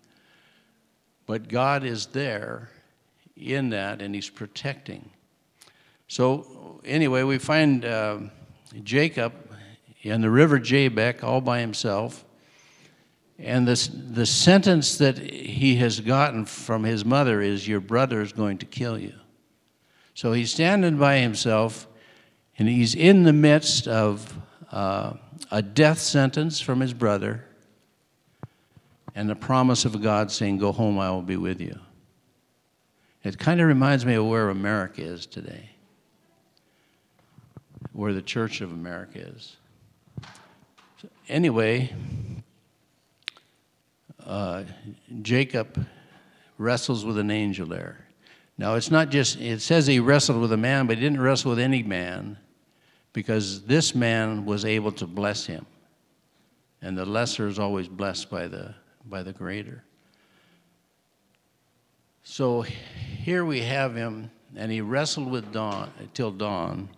But 1.26 1.48
God 1.48 1.84
is 1.84 2.06
there 2.06 2.70
in 3.36 3.68
that, 3.68 4.00
and 4.00 4.14
He's 4.14 4.30
protecting. 4.30 5.10
So, 6.06 6.80
anyway, 6.86 7.24
we 7.24 7.36
find 7.36 7.84
uh, 7.84 8.20
Jacob 8.82 9.34
in 10.00 10.22
the 10.22 10.30
river 10.30 10.58
Jabbok 10.58 11.22
all 11.22 11.42
by 11.42 11.60
himself. 11.60 12.24
And 13.38 13.68
this, 13.68 13.88
the 13.88 14.24
sentence 14.24 14.96
that 14.96 15.18
he 15.18 15.76
has 15.76 16.00
gotten 16.00 16.46
from 16.46 16.84
his 16.84 17.04
mother 17.04 17.42
is, 17.42 17.68
Your 17.68 17.80
brother 17.80 18.22
is 18.22 18.32
going 18.32 18.56
to 18.58 18.66
kill 18.66 18.98
you. 18.98 19.12
So 20.18 20.32
he's 20.32 20.50
standing 20.50 20.96
by 20.96 21.18
himself, 21.18 21.86
and 22.58 22.66
he's 22.68 22.96
in 22.96 23.22
the 23.22 23.32
midst 23.32 23.86
of 23.86 24.36
uh, 24.72 25.12
a 25.52 25.62
death 25.62 26.00
sentence 26.00 26.58
from 26.58 26.80
his 26.80 26.92
brother 26.92 27.44
and 29.14 29.30
the 29.30 29.36
promise 29.36 29.84
of 29.84 30.02
God 30.02 30.32
saying, 30.32 30.58
Go 30.58 30.72
home, 30.72 30.98
I 30.98 31.08
will 31.12 31.22
be 31.22 31.36
with 31.36 31.60
you. 31.60 31.78
It 33.22 33.38
kind 33.38 33.60
of 33.60 33.68
reminds 33.68 34.04
me 34.04 34.14
of 34.14 34.26
where 34.26 34.48
America 34.50 35.02
is 35.02 35.24
today, 35.24 35.70
where 37.92 38.12
the 38.12 38.20
Church 38.20 38.60
of 38.60 38.72
America 38.72 39.20
is. 39.20 39.56
So 41.00 41.08
anyway, 41.28 41.94
uh, 44.26 44.64
Jacob 45.22 45.86
wrestles 46.58 47.04
with 47.04 47.18
an 47.18 47.30
angel 47.30 47.68
there. 47.68 48.07
Now, 48.58 48.74
it's 48.74 48.90
not 48.90 49.10
just, 49.10 49.40
it 49.40 49.62
says 49.62 49.86
he 49.86 50.00
wrestled 50.00 50.40
with 50.40 50.52
a 50.52 50.56
man, 50.56 50.88
but 50.88 50.96
he 50.96 51.02
didn't 51.02 51.20
wrestle 51.20 51.50
with 51.50 51.60
any 51.60 51.84
man 51.84 52.36
because 53.12 53.62
this 53.62 53.94
man 53.94 54.44
was 54.44 54.64
able 54.64 54.90
to 54.92 55.06
bless 55.06 55.46
him. 55.46 55.64
And 56.82 56.98
the 56.98 57.06
lesser 57.06 57.46
is 57.46 57.60
always 57.60 57.86
blessed 57.86 58.28
by 58.28 58.48
the, 58.48 58.74
by 59.06 59.22
the 59.22 59.32
greater. 59.32 59.84
So 62.24 62.62
here 62.62 63.44
we 63.44 63.60
have 63.62 63.94
him, 63.94 64.30
and 64.56 64.72
he 64.72 64.80
wrestled 64.80 65.30
with 65.30 65.52
dawn 65.52 65.90
till 66.12 66.32
dawn, 66.32 66.88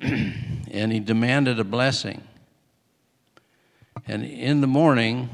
and 0.00 0.92
he 0.92 1.00
demanded 1.00 1.58
a 1.58 1.64
blessing. 1.64 2.22
And 4.06 4.24
in 4.24 4.60
the 4.60 4.66
morning, 4.66 5.28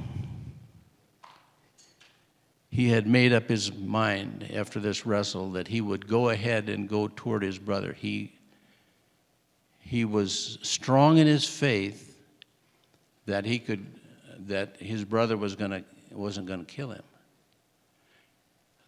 he 2.74 2.88
had 2.88 3.06
made 3.06 3.32
up 3.32 3.48
his 3.48 3.72
mind 3.72 4.50
after 4.52 4.80
this 4.80 5.06
wrestle 5.06 5.52
that 5.52 5.68
he 5.68 5.80
would 5.80 6.08
go 6.08 6.30
ahead 6.30 6.68
and 6.68 6.88
go 6.88 7.06
toward 7.06 7.40
his 7.40 7.56
brother. 7.56 7.92
He, 7.92 8.32
he 9.78 10.04
was 10.04 10.58
strong 10.62 11.18
in 11.18 11.28
his 11.28 11.44
faith 11.44 12.20
that 13.26 13.44
he 13.44 13.60
could 13.60 13.86
that 14.48 14.76
his 14.78 15.04
brother 15.04 15.36
was 15.36 15.54
gonna 15.54 15.84
wasn't 16.10 16.48
going 16.48 16.66
to 16.66 16.66
kill 16.66 16.90
him. 16.90 17.04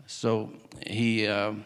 So 0.09 0.51
he. 0.85 1.29
Um, 1.29 1.65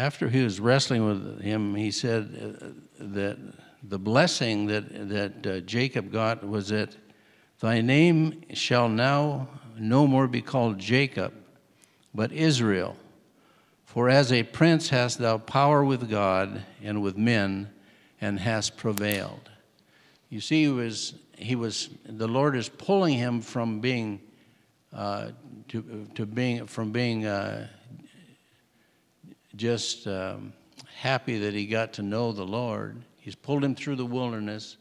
after 0.00 0.30
he 0.30 0.42
was 0.42 0.58
wrestling 0.60 1.04
with 1.04 1.42
him, 1.42 1.74
he 1.74 1.90
said 1.90 2.56
uh, 2.62 2.66
that 2.98 3.36
the 3.82 3.98
blessing 3.98 4.66
that, 4.66 5.08
that 5.10 5.46
uh, 5.46 5.60
Jacob 5.60 6.10
got 6.10 6.42
was 6.46 6.68
that 6.68 6.96
thy 7.60 7.82
name 7.82 8.42
shall 8.54 8.88
now 8.88 9.46
no 9.78 10.06
more 10.06 10.26
be 10.26 10.40
called 10.40 10.78
Jacob, 10.78 11.34
but 12.14 12.32
Israel. 12.32 12.96
For 13.84 14.08
as 14.08 14.32
a 14.32 14.42
prince 14.42 14.88
hast 14.88 15.18
thou 15.18 15.36
power 15.36 15.84
with 15.84 16.08
God 16.08 16.62
and 16.82 17.02
with 17.02 17.18
men, 17.18 17.68
and 18.22 18.40
hast 18.40 18.78
prevailed. 18.78 19.50
You 20.30 20.40
see, 20.40 20.62
he 20.62 20.68
was, 20.68 21.14
he 21.36 21.56
was 21.56 21.90
the 22.06 22.28
Lord 22.28 22.56
is 22.56 22.70
pulling 22.70 23.18
him 23.18 23.42
from 23.42 23.80
being, 23.80 24.20
uh, 24.94 25.30
to, 25.68 26.06
to 26.14 26.24
being 26.24 26.66
from 26.66 26.90
being 26.90 27.26
uh, 27.26 27.68
just 29.60 30.06
um, 30.06 30.54
happy 30.96 31.38
that 31.38 31.52
he 31.52 31.66
got 31.66 31.92
to 31.92 32.02
know 32.02 32.32
the 32.32 32.46
Lord. 32.46 33.02
He's 33.18 33.34
pulled 33.34 33.62
him 33.62 33.74
through 33.74 33.96
the 33.96 34.06
wilderness 34.06 34.78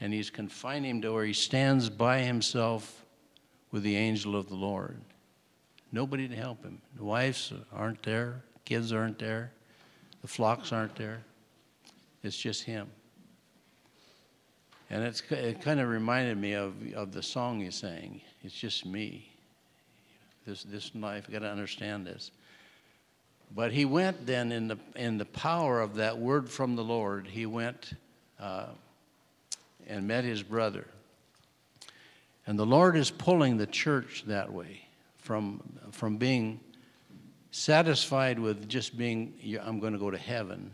and 0.00 0.12
he's 0.12 0.30
confined 0.30 0.86
him 0.86 1.02
to 1.02 1.12
where 1.12 1.24
he 1.24 1.32
stands 1.32 1.90
by 1.90 2.20
himself 2.20 3.04
with 3.72 3.82
the 3.82 3.96
angel 3.96 4.36
of 4.36 4.48
the 4.48 4.54
Lord. 4.54 5.00
Nobody 5.90 6.28
to 6.28 6.36
help 6.36 6.62
him. 6.62 6.80
The 6.96 7.02
wives 7.02 7.52
aren't 7.72 8.04
there, 8.04 8.44
kids 8.64 8.92
aren't 8.92 9.18
there, 9.18 9.50
the 10.22 10.28
flocks 10.28 10.72
aren't 10.72 10.94
there. 10.94 11.22
It's 12.22 12.36
just 12.36 12.62
him. 12.62 12.88
And 14.90 15.02
it's, 15.02 15.22
it 15.30 15.60
kind 15.60 15.80
of 15.80 15.88
reminded 15.88 16.38
me 16.38 16.52
of, 16.52 16.74
of 16.94 17.10
the 17.10 17.22
song 17.22 17.60
he 17.60 17.72
sang. 17.72 18.20
It's 18.44 18.54
just 18.54 18.86
me. 18.86 19.32
This, 20.46 20.62
this 20.62 20.92
life, 20.94 21.28
got 21.30 21.40
to 21.40 21.50
understand 21.50 22.06
this. 22.06 22.30
But 23.54 23.72
he 23.72 23.84
went 23.84 24.26
then 24.26 24.52
in 24.52 24.68
the, 24.68 24.78
in 24.94 25.18
the 25.18 25.24
power 25.24 25.80
of 25.80 25.96
that 25.96 26.18
word 26.18 26.48
from 26.48 26.76
the 26.76 26.84
Lord, 26.84 27.26
he 27.26 27.46
went 27.46 27.92
uh, 28.38 28.66
and 29.88 30.06
met 30.06 30.24
his 30.24 30.42
brother. 30.42 30.86
And 32.46 32.58
the 32.58 32.66
Lord 32.66 32.96
is 32.96 33.10
pulling 33.10 33.56
the 33.56 33.66
church 33.66 34.24
that 34.26 34.52
way 34.52 34.82
from, 35.18 35.62
from 35.90 36.16
being 36.16 36.60
satisfied 37.50 38.38
with 38.38 38.68
just 38.68 38.96
being, 38.96 39.34
I'm 39.62 39.80
going 39.80 39.92
to 39.92 39.98
go 39.98 40.10
to 40.10 40.18
heaven. 40.18 40.70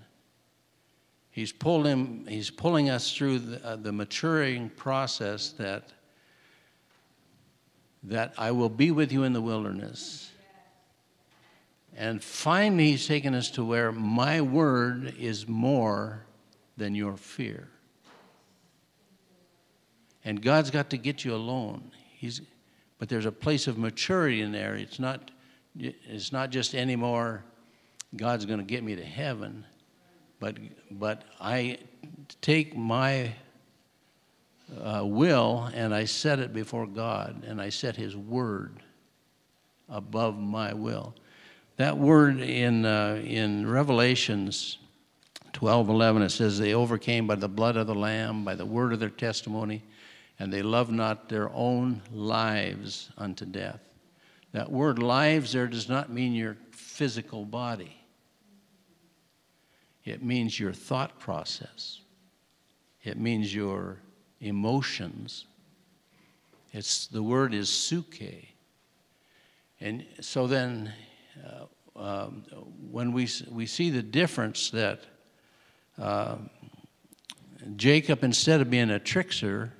He's, 1.30 1.52
pulled 1.52 1.86
him, 1.86 2.26
he's 2.28 2.50
pulling 2.50 2.90
us 2.90 3.14
through 3.14 3.38
the, 3.40 3.66
uh, 3.66 3.76
the 3.76 3.92
maturing 3.92 4.70
process 4.70 5.50
that, 5.58 5.90
that 8.04 8.34
I 8.36 8.50
will 8.50 8.68
be 8.68 8.90
with 8.90 9.12
you 9.12 9.24
in 9.24 9.32
the 9.32 9.42
wilderness 9.42 10.30
and 11.96 12.22
finally, 12.22 12.90
he's 12.90 13.06
taken 13.06 13.34
us 13.34 13.50
to 13.52 13.64
where 13.64 13.90
my 13.90 14.42
word 14.42 15.14
is 15.18 15.48
more 15.48 16.26
than 16.76 16.94
your 16.94 17.16
fear. 17.16 17.68
And 20.22 20.42
God's 20.42 20.70
got 20.70 20.90
to 20.90 20.98
get 20.98 21.24
you 21.24 21.34
alone. 21.34 21.90
He's, 22.14 22.42
but 22.98 23.08
there's 23.08 23.24
a 23.24 23.32
place 23.32 23.66
of 23.66 23.78
maturity 23.78 24.42
in 24.42 24.52
there. 24.52 24.74
It's 24.74 24.98
not, 24.98 25.30
it's 25.78 26.32
not 26.32 26.50
just 26.50 26.74
anymore, 26.74 27.44
God's 28.14 28.44
going 28.44 28.58
to 28.58 28.64
get 28.64 28.84
me 28.84 28.94
to 28.96 29.04
heaven, 29.04 29.64
but, 30.38 30.58
but 30.90 31.22
I 31.40 31.78
take 32.42 32.76
my 32.76 33.32
uh, 34.82 35.02
will 35.04 35.70
and 35.72 35.94
I 35.94 36.04
set 36.04 36.40
it 36.40 36.52
before 36.52 36.86
God, 36.86 37.44
and 37.46 37.58
I 37.60 37.70
set 37.70 37.96
His 37.96 38.14
word 38.14 38.82
above 39.88 40.38
my 40.38 40.74
will. 40.74 41.14
That 41.76 41.98
word 41.98 42.40
in, 42.40 42.86
uh, 42.86 43.22
in 43.22 43.68
Revelations 43.68 44.78
12 45.52 45.88
11, 45.90 46.22
it 46.22 46.30
says, 46.30 46.58
They 46.58 46.74
overcame 46.74 47.26
by 47.26 47.34
the 47.34 47.48
blood 47.48 47.76
of 47.76 47.86
the 47.86 47.94
Lamb, 47.94 48.44
by 48.44 48.54
the 48.54 48.64
word 48.64 48.92
of 48.92 49.00
their 49.00 49.10
testimony, 49.10 49.82
and 50.38 50.52
they 50.52 50.62
loved 50.62 50.90
not 50.90 51.28
their 51.28 51.50
own 51.52 52.02
lives 52.12 53.10
unto 53.18 53.44
death. 53.44 53.80
That 54.52 54.70
word 54.70 54.98
lives 54.98 55.52
there 55.52 55.66
does 55.66 55.88
not 55.88 56.10
mean 56.10 56.34
your 56.34 56.56
physical 56.70 57.44
body, 57.44 57.96
it 60.04 60.22
means 60.22 60.58
your 60.58 60.72
thought 60.72 61.18
process, 61.18 62.00
it 63.02 63.18
means 63.18 63.54
your 63.54 63.98
emotions. 64.40 65.46
It's, 66.72 67.06
the 67.06 67.22
word 67.22 67.54
is 67.54 67.70
suke. 67.70 68.20
And 69.80 70.04
so 70.20 70.46
then 70.46 70.92
um, 71.98 72.44
when 72.90 73.12
we, 73.12 73.28
we 73.50 73.66
see 73.66 73.90
the 73.90 74.02
difference 74.02 74.70
that 74.70 75.00
uh, 75.98 76.36
Jacob, 77.76 78.22
instead 78.22 78.60
of 78.60 78.70
being 78.70 78.90
a 78.90 78.98
trickster, 78.98 79.72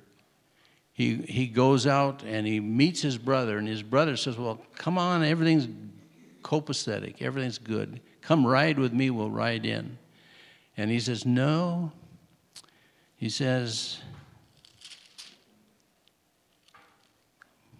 he, 0.93 1.17
he 1.17 1.47
goes 1.47 1.85
out 1.85 2.23
and 2.23 2.47
he 2.47 2.59
meets 2.59 3.01
his 3.01 3.17
brother, 3.17 3.57
and 3.57 3.67
his 3.67 3.83
brother 3.83 4.17
says, 4.17 4.37
Well, 4.37 4.59
come 4.75 4.97
on, 4.97 5.23
everything's 5.23 5.67
copacetic, 6.43 7.21
everything's 7.21 7.59
good. 7.59 8.01
Come 8.21 8.45
ride 8.45 8.79
with 8.79 8.93
me, 8.93 9.09
we'll 9.09 9.29
ride 9.29 9.65
in. 9.65 9.97
And 10.75 10.89
he 10.89 10.99
says, 10.99 11.25
No. 11.25 11.91
He 13.15 13.29
says, 13.29 13.99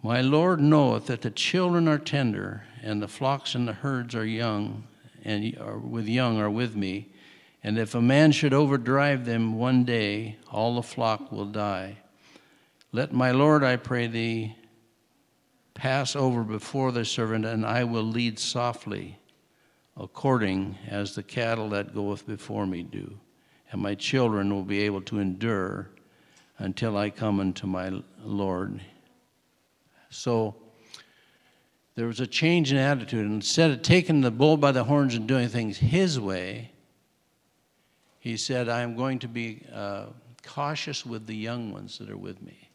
My 0.08 0.22
Lord 0.22 0.62
knoweth 0.62 1.08
that 1.08 1.24
the 1.24 1.30
children 1.30 1.86
are 1.89 1.98
tender, 1.98 2.63
and 2.82 3.02
the 3.02 3.10
flocks 3.10 3.56
and 3.56 3.67
the 3.67 3.74
herds 3.74 4.15
are 4.15 4.26
young, 4.26 4.88
and 5.26 5.58
are 5.58 5.78
with 5.78 6.08
young 6.08 6.39
are 6.39 6.50
with 6.50 6.78
me. 6.78 7.12
And 7.62 7.78
if 7.78 7.93
a 7.93 8.02
man 8.02 8.32
should 8.32 8.54
overdrive 8.54 9.26
them 9.26 9.58
one 9.58 9.84
day, 9.84 10.38
all 10.50 10.76
the 10.76 10.82
flock 10.82 11.30
will 11.30 11.48
die. 11.48 11.98
Let 12.93 13.12
my 13.12 13.32
Lord, 13.32 13.65
I 13.65 13.76
pray 13.76 14.08
thee, 14.08 14.56
pass 15.74 16.15
over 16.15 16.41
before 16.46 16.93
the 16.93 17.04
servant, 17.04 17.46
and 17.46 17.65
I 17.65 17.84
will 17.84 18.02
lead 18.02 18.39
softly, 18.39 19.20
according 19.98 20.78
as 20.88 21.15
the 21.15 21.24
cattle 21.24 21.67
that 21.72 21.93
goeth 21.93 22.26
before 22.26 22.65
me 22.65 22.82
do. 22.82 23.20
And 23.74 23.82
my 23.82 23.93
children 23.93 24.54
will 24.54 24.63
be 24.63 24.84
able 24.84 25.02
to 25.02 25.20
endure 25.20 25.89
until 26.60 26.96
I 26.96 27.10
come 27.10 27.41
unto 27.41 27.67
my 27.67 27.91
Lord. 28.24 28.80
So 30.10 30.56
there 31.96 32.08
was 32.08 32.20
a 32.20 32.28
change 32.28 32.72
in 32.72 32.78
attitude. 32.78 33.26
Instead 33.26 33.72
of 33.72 33.82
taking 33.82 34.22
the 34.22 34.32
bull 34.32 34.58
by 34.58 34.72
the 34.72 34.84
horns 34.84 35.15
and 35.15 35.28
doing 35.28 35.50
things 35.50 35.78
his 35.78 36.20
way, 36.20 36.72
he 38.20 38.38
said, 38.38 38.70
I 38.70 38.82
am 38.82 38.96
going 38.96 39.20
to 39.20 39.28
be 39.28 39.63
uh, 39.74 40.08
cautious 40.43 41.06
with 41.06 41.28
the 41.28 41.36
young 41.36 41.72
ones 41.72 41.98
that 41.98 42.10
are 42.10 42.17
with 42.17 42.41
me. 42.41 42.70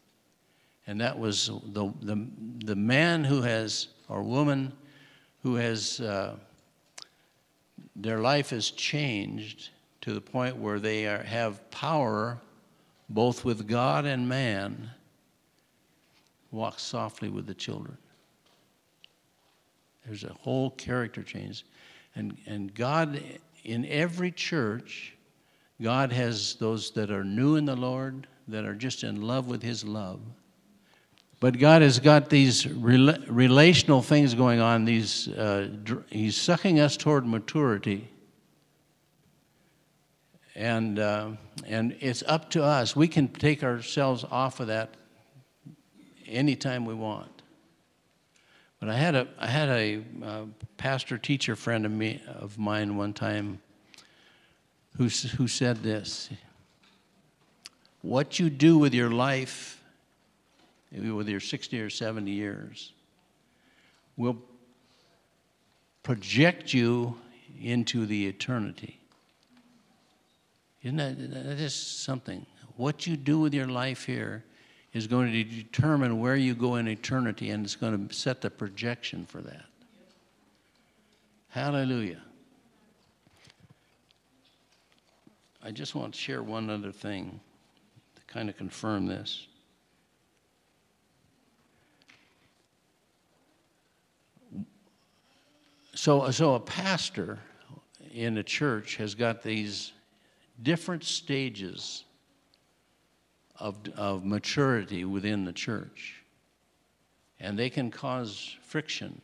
And 0.87 1.01
that 1.01 1.19
was 1.19 1.47
the, 1.47 1.93
the, 2.03 2.27
the 2.65 2.77
man 2.77 3.23
who 3.23 3.43
has, 3.43 3.89
or 4.09 4.23
woman 4.23 4.73
who 5.43 5.55
has, 5.57 6.01
uh, 6.01 6.37
their 7.95 8.19
life 8.19 8.51
has 8.51 8.71
changed 8.71 9.71
to 10.01 10.15
the 10.15 10.21
point 10.21 10.57
where 10.57 10.81
they 10.81 11.07
are, 11.07 11.23
have 11.23 11.71
power 11.71 12.39
both 13.09 13.45
with 13.45 13.69
God 13.69 14.05
and 14.05 14.29
man, 14.29 14.91
walk 16.53 16.79
softly 16.79 17.29
with 17.29 17.47
the 17.47 17.55
children. 17.55 17.97
There's 20.07 20.25
a 20.25 20.33
whole 20.41 20.71
character 20.71 21.23
change. 21.23 21.65
And, 22.15 22.37
and 22.47 22.73
God, 22.75 23.21
in 23.65 23.87
every 23.87 24.31
church, 24.31 25.15
God 25.81 26.13
has 26.13 26.55
those 26.57 26.91
that 26.93 27.11
are 27.11 27.25
new 27.25 27.57
in 27.57 27.65
the 27.65 27.77
Lord, 27.77 28.27
that 28.49 28.65
are 28.65 28.75
just 28.75 29.03
in 29.03 29.23
love 29.23 29.49
with 29.49 29.63
His 29.63 29.85
love. 29.85 30.21
But 31.41 31.59
God 31.59 31.83
has 31.83 31.99
got 31.99 32.29
these 32.29 32.65
rela- 32.65 33.25
relational 33.29 34.03
things 34.03 34.35
going 34.35 34.61
on. 34.61 34.85
These, 34.85 35.29
uh, 35.29 35.71
dr- 35.83 36.05
he's 36.11 36.37
sucking 36.37 36.79
us 36.79 36.97
toward 36.97 37.27
maturity. 37.27 38.09
And, 40.55 40.99
uh, 40.99 41.31
and 41.67 41.97
it's 42.01 42.23
up 42.27 42.51
to 42.51 42.63
us. 42.63 42.95
We 42.95 43.09
can 43.09 43.29
take 43.29 43.65
ourselves 43.65 44.25
off 44.31 44.61
of 44.61 44.67
that 44.69 44.95
anytime 46.27 46.85
we 46.85 46.95
want. 46.95 47.43
But 48.81 48.89
I 48.89 48.97
had 48.97 49.15
a, 49.15 49.29
I 49.39 49.47
had 49.47 49.69
a 49.69 50.03
uh, 50.25 50.45
pastor 50.77 51.17
teacher 51.17 51.55
friend 51.55 51.87
of, 51.87 51.93
me, 51.93 52.21
of 52.27 52.59
mine 52.59 52.97
one 52.97 53.13
time 53.13 53.61
who, 54.97 55.05
who 55.05 55.47
said 55.47 55.83
this 55.83 56.31
What 58.03 58.41
you 58.41 58.51
do 58.51 58.79
with 58.79 58.93
your 58.93 59.11
life, 59.11 59.81
with 60.91 61.29
your 61.29 61.41
60 61.41 61.81
or 61.81 61.91
70 61.91 62.31
years, 62.31 62.93
will 64.17 64.37
project 66.03 66.75
you 66.75 67.17
into 67.61 68.05
the 68.07 68.27
eternity. 68.27 68.99
Isn't 70.83 70.97
that, 70.97 71.19
that 71.19 71.61
is 71.61 71.75
something? 71.75 72.45
What 72.77 73.07
you 73.07 73.17
do 73.17 73.39
with 73.39 73.55
your 73.55 73.69
life 73.69 74.07
here 74.07 74.43
is 74.93 75.07
going 75.07 75.33
to 75.33 75.45
determine 75.45 76.21
where 76.21 76.37
you 76.37 76.55
go 76.55 76.77
in 76.77 76.87
eternity, 76.87 77.51
and 77.51 77.65
it's 77.65 77.77
going 77.77 78.09
to 78.09 78.15
set 78.15 78.41
the 78.41 78.51
projection 78.51 79.25
for 79.25 79.41
that. 79.41 79.65
Hallelujah. 81.49 82.21
I 85.63 85.71
just 85.71 85.95
want 85.95 86.15
to 86.15 86.19
share 86.19 86.43
one 86.43 86.69
other 86.69 86.93
thing 86.93 87.41
to 88.17 88.23
kind 88.33 88.49
of 88.49 88.57
confirm 88.57 89.07
this. 89.07 89.47
So, 95.95 96.31
so 96.31 96.55
a 96.55 96.61
pastor 96.61 97.39
in 98.13 98.39
a 98.39 98.43
church 98.43 98.97
has 98.97 99.15
got 99.15 99.43
these 99.43 99.93
different 100.63 101.05
stages 101.05 102.05
of, 103.63 103.77
of 103.97 104.25
maturity 104.25 105.05
within 105.05 105.45
the 105.45 105.53
church. 105.53 106.25
And 107.39 107.57
they 107.57 107.71
can 107.71 107.93
cause 107.93 108.57
friction 108.63 109.21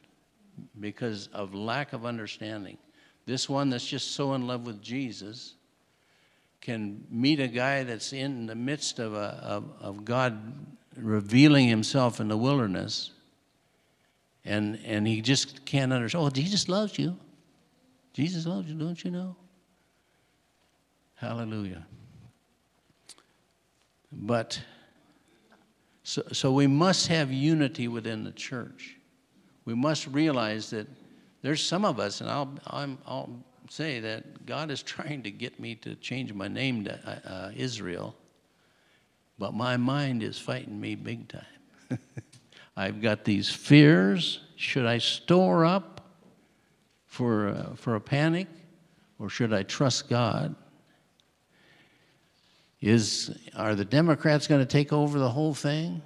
because 0.79 1.29
of 1.33 1.55
lack 1.55 1.93
of 1.93 2.07
understanding. 2.07 2.79
This 3.27 3.49
one 3.49 3.69
that's 3.69 3.87
just 3.87 4.13
so 4.13 4.35
in 4.35 4.47
love 4.47 4.65
with 4.65 4.81
Jesus 4.81 5.55
can 6.61 7.05
meet 7.11 7.41
a 7.41 7.49
guy 7.49 7.83
that's 7.83 8.13
in 8.13 8.47
the 8.47 8.55
midst 8.55 9.01
of, 9.01 9.15
a, 9.15 9.41
of, 9.43 9.65
of 9.81 10.05
God 10.05 10.55
revealing 10.97 11.69
himself 11.69 12.21
in 12.21 12.29
the 12.29 12.37
wilderness, 12.37 13.13
and, 14.45 14.79
and 14.85 15.07
he 15.07 15.21
just 15.21 15.65
can't 15.65 15.93
understand. 15.93 16.25
Oh, 16.25 16.31
Jesus 16.31 16.69
loves 16.69 16.99
you. 16.99 17.17
Jesus 18.13 18.47
loves 18.47 18.69
you, 18.69 18.75
don't 18.79 19.03
you 19.05 19.11
know? 19.11 19.37
Hallelujah. 21.17 21.85
But 24.13 24.61
so, 26.03 26.23
so 26.33 26.53
we 26.53 26.67
must 26.67 27.09
have 27.09 27.31
unity 27.31 27.89
within 27.89 28.25
the 28.25 28.33
church. 28.33 28.97
We 29.65 29.75
must 29.75 30.07
realize 30.07 30.71
that 30.71 30.87
there's 31.43 31.63
some 31.63 31.85
of 31.85 32.01
us, 32.01 32.21
and 32.21 32.31
I'll, 32.31 32.51
i 32.67 32.87
will 32.87 33.45
say 33.69 34.01
that 34.01 34.47
God 34.47 34.71
is 34.71 34.83
trying 34.95 35.23
to 35.25 35.31
get 35.31 35.61
me 35.61 35.75
to 35.77 35.95
change 35.97 36.33
my 36.33 36.49
name 36.49 36.85
to 36.85 36.99
uh, 37.07 37.29
uh 37.29 37.51
Israel, 37.55 38.17
but 39.39 39.55
my 39.55 39.77
mind 39.77 40.23
is 40.23 40.39
fighting 40.39 40.81
me 40.81 40.95
big 40.95 41.29
time. 41.29 41.99
I've 42.77 43.03
got 43.03 43.25
these 43.25 43.51
fears. 43.51 44.41
Should 44.57 44.87
I 44.87 44.99
store 44.99 45.65
up 45.65 46.01
for, 47.07 47.49
uh, 47.49 47.75
for 47.75 47.97
a 47.97 48.01
panic, 48.01 48.47
or 49.19 49.29
should 49.29 49.53
I 49.53 49.65
trust 49.65 50.09
God? 50.09 50.55
Is, 52.81 53.37
are 53.57 53.75
the 53.75 53.85
Democrats 53.85 54.47
going 54.47 54.61
to 54.61 54.67
take 54.67 54.93
over 54.93 55.19
the 55.19 55.31
whole 55.31 55.55
thing 55.55 56.01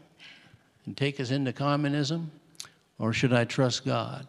and 0.87 0.97
take 0.97 1.21
us 1.21 1.31
into 1.31 1.53
communism? 1.53 2.31
Or 2.99 3.13
should 3.13 3.33
I 3.33 3.45
trust 3.45 3.85
God? 3.85 4.27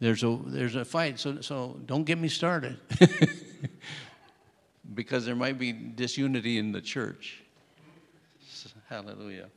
There's 0.00 0.24
a, 0.24 0.38
there's 0.46 0.76
a 0.76 0.84
fight, 0.84 1.20
so, 1.20 1.40
so 1.40 1.78
don't 1.86 2.04
get 2.04 2.18
me 2.18 2.28
started. 2.28 2.78
because 4.94 5.24
there 5.24 5.36
might 5.36 5.58
be 5.58 5.72
disunity 5.72 6.58
in 6.58 6.72
the 6.72 6.80
church. 6.80 7.42
Hallelujah. 8.88 9.48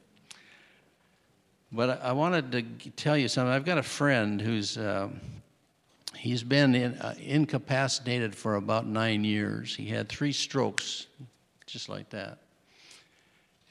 But 1.72 2.02
I, 2.02 2.10
I 2.10 2.12
wanted 2.12 2.52
to 2.52 2.90
tell 2.92 3.18
you 3.18 3.28
something. 3.28 3.52
I've 3.52 3.66
got 3.66 3.78
a 3.78 3.84
friend 3.84 4.40
who's. 4.40 4.78
Um, 4.78 5.20
he's 6.16 6.44
been 6.44 6.76
in, 6.76 6.94
uh, 7.00 7.16
incapacitated 7.20 8.36
for 8.36 8.56
about 8.56 8.86
nine 8.86 9.24
years. 9.24 9.76
He 9.76 9.88
had 9.88 10.08
three 10.08 10.32
strokes 10.32 11.08
just 11.65 11.89
like 11.89 12.10
that. 12.10 12.39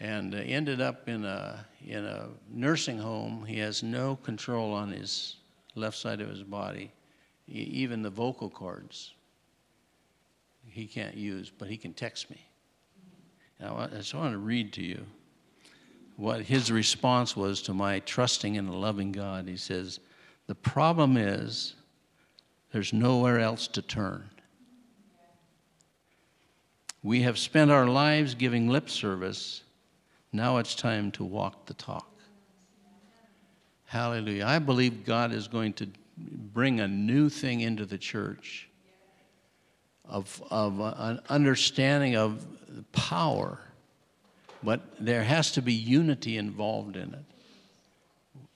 And 0.00 0.34
uh, 0.34 0.38
ended 0.38 0.80
up 0.80 1.08
in 1.08 1.24
a, 1.24 1.64
in 1.86 2.04
a 2.04 2.28
nursing 2.50 2.98
home. 2.98 3.44
He 3.44 3.58
has 3.58 3.82
no 3.82 4.16
control 4.16 4.72
on 4.72 4.90
his 4.90 5.36
left 5.74 5.96
side 5.96 6.20
of 6.20 6.28
his 6.28 6.42
body, 6.42 6.92
even 7.48 8.02
the 8.02 8.10
vocal 8.10 8.50
cords. 8.50 9.12
He 10.66 10.86
can't 10.86 11.16
use, 11.16 11.50
but 11.56 11.68
he 11.68 11.76
can 11.76 11.92
text 11.92 12.30
me. 12.30 12.40
Now, 13.60 13.76
I 13.76 13.86
just 13.88 14.14
want 14.14 14.32
to 14.32 14.38
read 14.38 14.72
to 14.74 14.82
you 14.82 15.06
what 16.16 16.42
his 16.42 16.70
response 16.70 17.36
was 17.36 17.62
to 17.62 17.74
my 17.74 18.00
trusting 18.00 18.56
in 18.56 18.66
a 18.68 18.76
loving 18.76 19.12
God. 19.12 19.48
He 19.48 19.56
says, 19.56 20.00
The 20.46 20.54
problem 20.54 21.16
is 21.16 21.74
there's 22.72 22.92
nowhere 22.92 23.38
else 23.38 23.66
to 23.68 23.82
turn. 23.82 24.28
We 27.02 27.22
have 27.22 27.38
spent 27.38 27.70
our 27.70 27.86
lives 27.86 28.34
giving 28.34 28.68
lip 28.68 28.88
service. 28.88 29.62
Now 30.32 30.58
it's 30.58 30.74
time 30.74 31.10
to 31.12 31.24
walk 31.24 31.66
the 31.66 31.74
talk. 31.74 32.08
Hallelujah. 33.86 34.46
I 34.46 34.58
believe 34.58 35.04
God 35.04 35.32
is 35.32 35.48
going 35.48 35.72
to 35.74 35.88
bring 36.16 36.80
a 36.80 36.88
new 36.88 37.28
thing 37.28 37.60
into 37.60 37.84
the 37.84 37.98
church 37.98 38.68
of, 40.04 40.42
of 40.50 40.78
an 40.80 41.20
understanding 41.28 42.16
of 42.16 42.46
power, 42.92 43.58
but 44.62 44.80
there 45.00 45.24
has 45.24 45.52
to 45.52 45.62
be 45.62 45.72
unity 45.72 46.38
involved 46.38 46.96
in 46.96 47.14
it. 47.14 47.24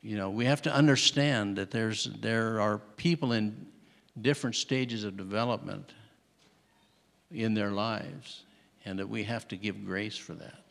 You 0.03 0.17
know, 0.17 0.31
we 0.31 0.45
have 0.45 0.63
to 0.63 0.73
understand 0.73 1.57
that 1.57 1.71
there's, 1.71 2.05
there 2.21 2.61
are 2.61 2.79
people 2.97 3.33
in 3.33 3.67
different 4.21 4.55
stages 4.55 5.03
of 5.05 5.17
development 5.17 5.93
in 7.33 7.55
their 7.55 7.71
lives, 7.71 8.45
and 8.85 8.99
that 8.99 9.09
we 9.09 9.25
have 9.25 9.49
to 9.49 9.57
give 9.57 9.85
grace 9.85 10.17
for 10.17 10.35
that. 10.35 10.65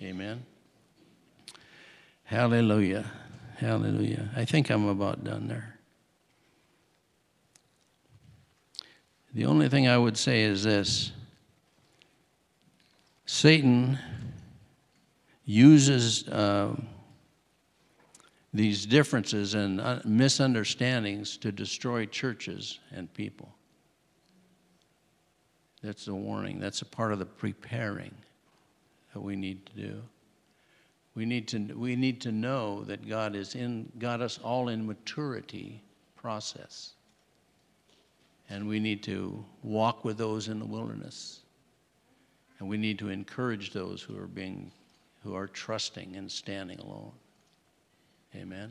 Amen. 0.00 0.44
Hallelujah. 2.24 3.10
Hallelujah. 3.56 4.28
I 4.36 4.44
think 4.44 4.70
I'm 4.70 4.86
about 4.86 5.24
done 5.24 5.48
there. 5.48 5.74
The 9.34 9.46
only 9.46 9.68
thing 9.68 9.88
I 9.88 9.98
would 9.98 10.16
say 10.16 10.42
is 10.42 10.64
this 10.64 11.12
Satan 13.26 13.98
uses 15.44 16.26
uh, 16.28 16.74
these 18.54 18.86
differences 18.86 19.54
and 19.54 19.80
uh, 19.80 20.00
misunderstandings 20.04 21.36
to 21.38 21.52
destroy 21.52 22.06
churches 22.06 22.78
and 22.90 23.12
people. 23.12 23.54
That's 25.82 26.06
the 26.06 26.14
warning. 26.14 26.58
That's 26.58 26.82
a 26.82 26.86
part 26.86 27.12
of 27.12 27.18
the 27.18 27.26
preparing 27.26 28.14
that 29.12 29.20
we 29.20 29.36
need 29.36 29.64
to 29.66 29.72
do. 29.74 30.02
We 31.14 31.24
need 31.24 31.48
to, 31.48 31.58
we 31.74 31.96
need 31.96 32.20
to 32.22 32.32
know 32.32 32.84
that 32.84 33.08
God 33.08 33.34
is 33.34 33.54
in, 33.54 33.90
got 33.98 34.20
us 34.20 34.38
all 34.38 34.68
in 34.68 34.86
maturity 34.86 35.82
process. 36.16 36.92
And 38.50 38.66
we 38.66 38.80
need 38.80 39.02
to 39.04 39.44
walk 39.62 40.04
with 40.04 40.16
those 40.16 40.48
in 40.48 40.58
the 40.58 40.64
wilderness. 40.64 41.40
And 42.58 42.68
we 42.68 42.76
need 42.76 42.98
to 43.00 43.08
encourage 43.08 43.72
those 43.72 44.02
who 44.02 44.18
are 44.18 44.26
being, 44.26 44.70
who 45.22 45.34
are 45.34 45.46
trusting 45.46 46.16
and 46.16 46.30
standing 46.30 46.78
alone. 46.78 47.12
Amen. 48.34 48.70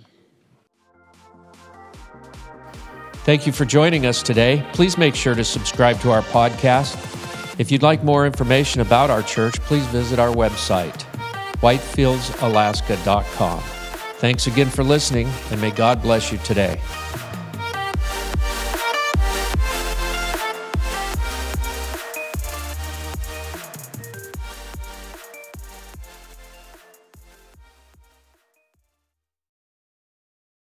Thank 3.28 3.46
you 3.46 3.52
for 3.52 3.66
joining 3.66 4.06
us 4.06 4.24
today. 4.24 4.66
Please 4.72 4.98
make 4.98 5.14
sure 5.14 5.36
to 5.36 5.44
subscribe 5.44 6.00
to 6.00 6.12
our 6.12 6.22
podcast. 6.22 6.96
If 7.60 7.70
you'd 7.70 7.84
like 7.84 8.02
more 8.02 8.26
information 8.26 8.80
about 8.80 9.10
our 9.10 9.22
church, 9.22 9.60
please 9.64 9.86
visit 9.88 10.18
our 10.18 10.34
website, 10.34 11.04
whitefieldsalaska.com. 11.60 13.60
Thanks 14.20 14.48
again 14.48 14.70
for 14.70 14.86
listening, 14.86 15.28
and 15.52 15.60
may 15.60 15.72
God 15.72 16.02
bless 16.02 16.32
you 16.32 16.38
today. 16.38 16.80